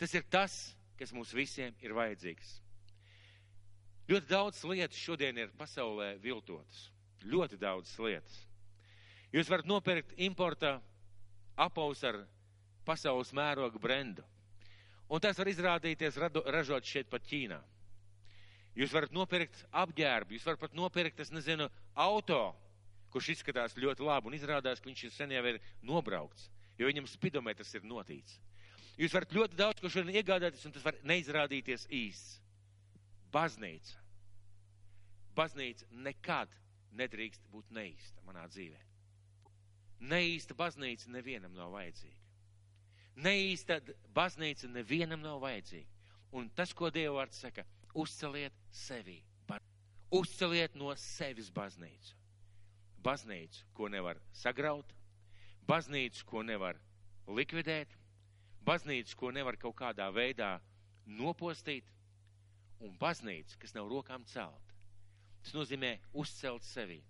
Tas 0.00 0.12
ir 0.16 0.26
tas, 0.32 0.58
kas 0.98 1.12
mums 1.16 1.32
visiem 1.36 1.76
ir 1.80 1.94
vajadzīgs. 1.96 2.58
Ļoti 4.10 4.26
daudz 4.26 4.62
lietas 4.66 4.98
šodien 4.98 5.38
ir 5.38 5.52
pasaulē 5.56 6.16
viltotas. 6.20 6.88
Ļoti 7.22 7.58
daudz 7.60 7.92
lietas. 8.00 8.40
Jūs 9.30 9.50
varat 9.52 9.68
nopirkt 9.68 10.16
importa 10.18 10.80
apaus 11.60 12.02
ar 12.04 12.18
pasaules 12.84 13.30
mēroga 13.36 13.78
brendu. 13.78 14.24
Un 15.10 15.22
tas 15.22 15.38
var 15.38 15.50
izrādīties 15.50 16.18
rado, 16.22 16.42
ražot 16.46 16.86
šeit 16.86 17.08
pat 17.10 17.24
Ķīnā. 17.26 17.58
Jūs 18.78 18.92
varat 18.94 19.10
nopirkt 19.12 19.64
apģērbu, 19.74 20.36
jūs 20.36 20.46
varat 20.46 20.60
pat 20.62 20.76
nopirkt, 20.78 21.18
es 21.24 21.32
nezinu, 21.34 21.66
auto, 21.98 22.42
kurš 23.10 23.32
izskatās 23.34 23.74
ļoti 23.74 24.06
labi 24.06 24.30
un 24.30 24.36
izrādās, 24.38 24.78
ka 24.78 24.86
viņš 24.86 25.02
ir 25.08 25.14
sen 25.14 25.34
jau 25.34 25.42
ir 25.50 25.58
nobraukts, 25.82 26.46
jo 26.78 26.86
viņam 26.86 27.10
spidometrs 27.10 27.74
ir 27.74 27.88
notīts. 27.90 28.38
Jūs 29.00 29.16
varat 29.16 29.34
ļoti 29.34 29.58
daudz 29.58 29.82
ko 29.82 29.90
šodien 29.90 30.20
iegādāties, 30.20 30.62
un 30.68 30.76
tas 30.76 30.86
var 30.86 30.98
neizrādīties 31.08 31.88
īsts. 31.90 32.38
Baznīca. 33.34 33.98
Baznīca 35.34 35.86
nekad 36.06 36.54
nedrīkst 36.98 37.50
būt 37.50 37.70
neīsta 37.74 38.22
manā 38.26 38.46
dzīvē. 38.50 38.80
Neīsta 40.10 40.56
baznīca 40.58 41.10
nevienam 41.12 41.54
nav 41.56 41.74
vajadzīga. 41.74 42.29
Neīsta 43.16 43.80
baznīca 44.14 44.68
nevienam 44.70 45.22
nav 45.24 45.40
vajadzīga. 45.42 45.88
Un 46.32 46.48
tas, 46.54 46.72
ko 46.76 46.90
Dieva 46.94 47.16
vārds 47.20 47.40
saka, 47.42 47.64
uzceliet 47.94 48.54
sevi. 48.70 49.18
Uzceliet 50.10 50.74
no 50.74 50.90
sevis 50.98 51.50
baznīcu. 51.54 52.16
Baznīcu, 53.02 53.64
ko 53.74 53.88
nevar 53.88 54.18
sagraut, 54.34 54.90
baznīcu, 55.66 56.24
ko 56.26 56.42
nevar 56.42 56.78
likvidēt, 57.30 57.94
baznīcu, 58.66 59.16
ko 59.16 59.30
nevar 59.30 59.56
kaut 59.56 59.76
kādā 59.78 60.08
veidā 60.12 60.56
nopostīt, 61.06 61.86
un 62.80 62.96
baznīcu, 62.98 63.58
kas 63.62 63.74
nav 63.76 63.88
rokām 63.92 64.26
celt. 64.26 64.74
Tas 65.44 65.54
nozīmē 65.56 65.94
uzcelt 66.12 66.66
sevi. 66.66 67.00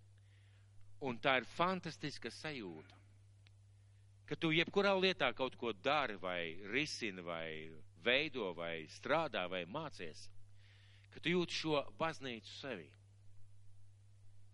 Un 1.01 1.19
tā 1.19 1.39
ir 1.41 1.49
fantastiska 1.49 2.31
sajūta, 2.35 3.00
ka 4.31 4.39
tu 4.39 4.53
jebkurā 4.55 4.93
lietā 4.95 5.33
kaut 5.35 5.57
ko 5.59 5.73
dari, 5.75 6.15
vai 6.23 6.55
risini, 6.71 7.23
vai 7.27 7.67
veido, 8.07 8.53
vai 8.55 8.87
strādā, 8.87 9.49
vai 9.51 9.65
mācies, 9.67 10.29
ka 11.11 11.19
tu 11.19 11.33
jūti 11.35 11.57
šo 11.59 11.81
baznīcu 11.99 12.55
sevi. 12.61 12.87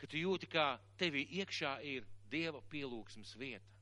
Ka 0.00 0.08
tu 0.08 0.16
jūti, 0.16 0.48
kā 0.48 0.78
tevi 0.96 1.28
iekšā 1.42 1.76
ir 1.84 2.08
Dieva 2.32 2.58
pielūgsmes 2.72 3.36
vieta. 3.38 3.76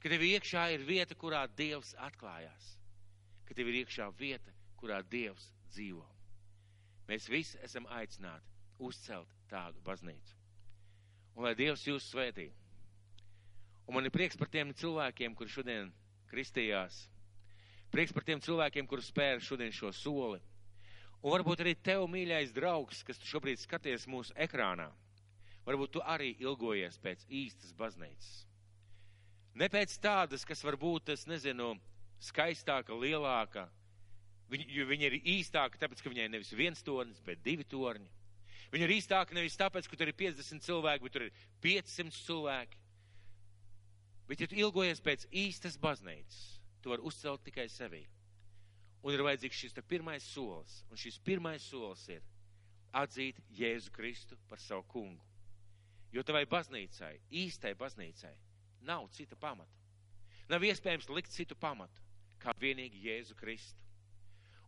Ka 0.00 0.12
tev 0.12 0.22
iekšā 0.24 0.62
ir 0.76 0.86
vieta, 0.86 1.16
kurā 1.18 1.42
Dievs 1.58 1.90
atklājās. 2.06 2.70
Ka 3.44 3.54
tev 3.58 3.68
ir 3.72 3.82
iekšā 3.82 4.06
vieta, 4.18 4.54
kurā 4.80 5.02
Dievs 5.10 5.50
dzīvo. 5.74 6.06
Mēs 7.10 7.28
visi 7.28 7.58
esam 7.66 7.90
aicināti 7.98 8.78
uzcelt 8.78 9.34
tādu 9.50 9.82
baznīcu. 9.84 10.38
Un 11.34 11.48
lai 11.48 11.54
Dievs 11.58 11.84
jūs 11.88 12.06
svētī. 12.14 12.48
Un 13.84 13.96
man 13.96 14.06
ir 14.06 14.14
prieks 14.14 14.38
par 14.40 14.48
tiem 14.48 14.72
cilvēkiem, 14.72 15.34
kuri 15.36 15.52
šodien 15.52 15.92
kristījās. 16.30 17.04
Prieks 17.92 18.14
par 18.16 18.24
tiem 18.26 18.40
cilvēkiem, 18.42 18.88
kuri 18.90 19.04
spēr 19.04 19.42
šodien 19.44 19.72
šo 19.74 19.92
soli. 19.94 20.40
Un 21.24 21.32
varbūt 21.32 21.62
arī 21.64 21.74
tev, 21.76 22.06
mīļais 22.10 22.52
draugs, 22.52 23.04
kas 23.06 23.20
tu 23.20 23.28
šobrīd 23.28 23.60
skaties 23.62 24.08
mūsu 24.10 24.34
ekrānā. 24.46 24.90
Varbūt 25.64 25.94
tu 25.96 26.02
arī 26.04 26.34
ilgojies 26.42 26.98
pēc 27.00 27.22
īstas 27.32 27.72
baznīcas. 27.78 28.32
Ne 29.56 29.70
pēc 29.72 29.94
tādas, 30.02 30.44
kas 30.44 30.64
varbūt, 30.66 31.14
es 31.14 31.24
nezinu, 31.30 31.70
skaistāka, 32.20 32.96
lielāka. 32.98 33.68
Viņa, 34.52 34.66
jo 34.74 34.84
viņa 34.90 35.08
ir 35.08 35.16
īstāka, 35.38 35.80
tāpēc, 35.80 36.02
ka 36.02 36.12
viņai 36.12 36.28
nevis 36.34 36.52
viens 36.52 36.82
tornis, 36.84 37.22
bet 37.24 37.40
divi 37.46 37.64
torņi. 37.64 38.10
Viņa 38.74 38.88
ir 38.88 38.94
īstāka 38.96 39.36
nevis 39.36 39.56
tāpēc, 39.56 39.88
ka 39.88 39.96
tur 39.96 40.10
ir 40.10 40.18
50 40.18 40.66
cilvēki, 40.66 41.06
bet 41.06 41.14
tur 41.14 41.26
ir 41.28 41.44
500 41.64 42.18
cilvēki. 42.26 42.83
Bet, 44.28 44.40
ja 44.40 44.48
tu 44.48 44.56
ilgojies 44.56 45.02
pēc 45.04 45.26
īstas 45.30 45.76
baznīcas, 45.80 46.40
tu 46.80 46.92
vari 46.92 47.04
uzcelt 47.04 47.44
tikai 47.44 47.66
sevi. 47.68 48.02
Un 49.04 49.12
ir 49.12 49.24
vajadzīgs 49.24 49.60
šis 49.60 49.76
pirmais 49.88 50.24
solis. 50.24 50.78
Un 50.90 51.00
šis 51.00 51.18
pirmais 51.20 51.62
solis 51.62 52.06
ir 52.08 52.22
atzīt 52.96 53.40
Jēzu 53.52 53.92
Kristu 53.92 54.38
par 54.48 54.60
savu 54.62 54.86
kungu. 54.88 55.24
Jo 56.14 56.22
tavai 56.22 56.46
baznīcai, 56.46 57.18
īstai 57.30 57.74
baznīcai, 57.74 58.32
nav 58.86 59.08
cita 59.12 59.36
pamata. 59.36 59.82
Nav 60.48 60.62
iespējams 60.62 61.08
likt 61.10 61.32
citu 61.32 61.56
pamatu, 61.56 62.00
kā 62.38 62.54
vienīgi 62.60 63.02
Jēzu 63.08 63.36
Kristu. 63.36 63.80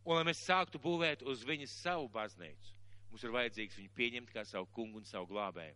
Un, 0.03 0.17
lai 0.17 0.25
mēs 0.27 0.43
sāktu 0.43 0.79
būvēt 0.81 1.23
uz 1.23 1.43
viņas 1.47 1.79
savu 1.81 2.09
baznīcu, 2.11 2.77
Mums 3.11 3.23
ir 3.23 3.33
vajadzīgs 3.33 3.77
viņu 3.79 3.91
pieņemt 3.97 4.31
kā 4.33 4.43
savu 4.45 4.67
kungu 4.75 4.99
un 5.01 5.07
savu 5.07 5.29
glābēju. 5.31 5.75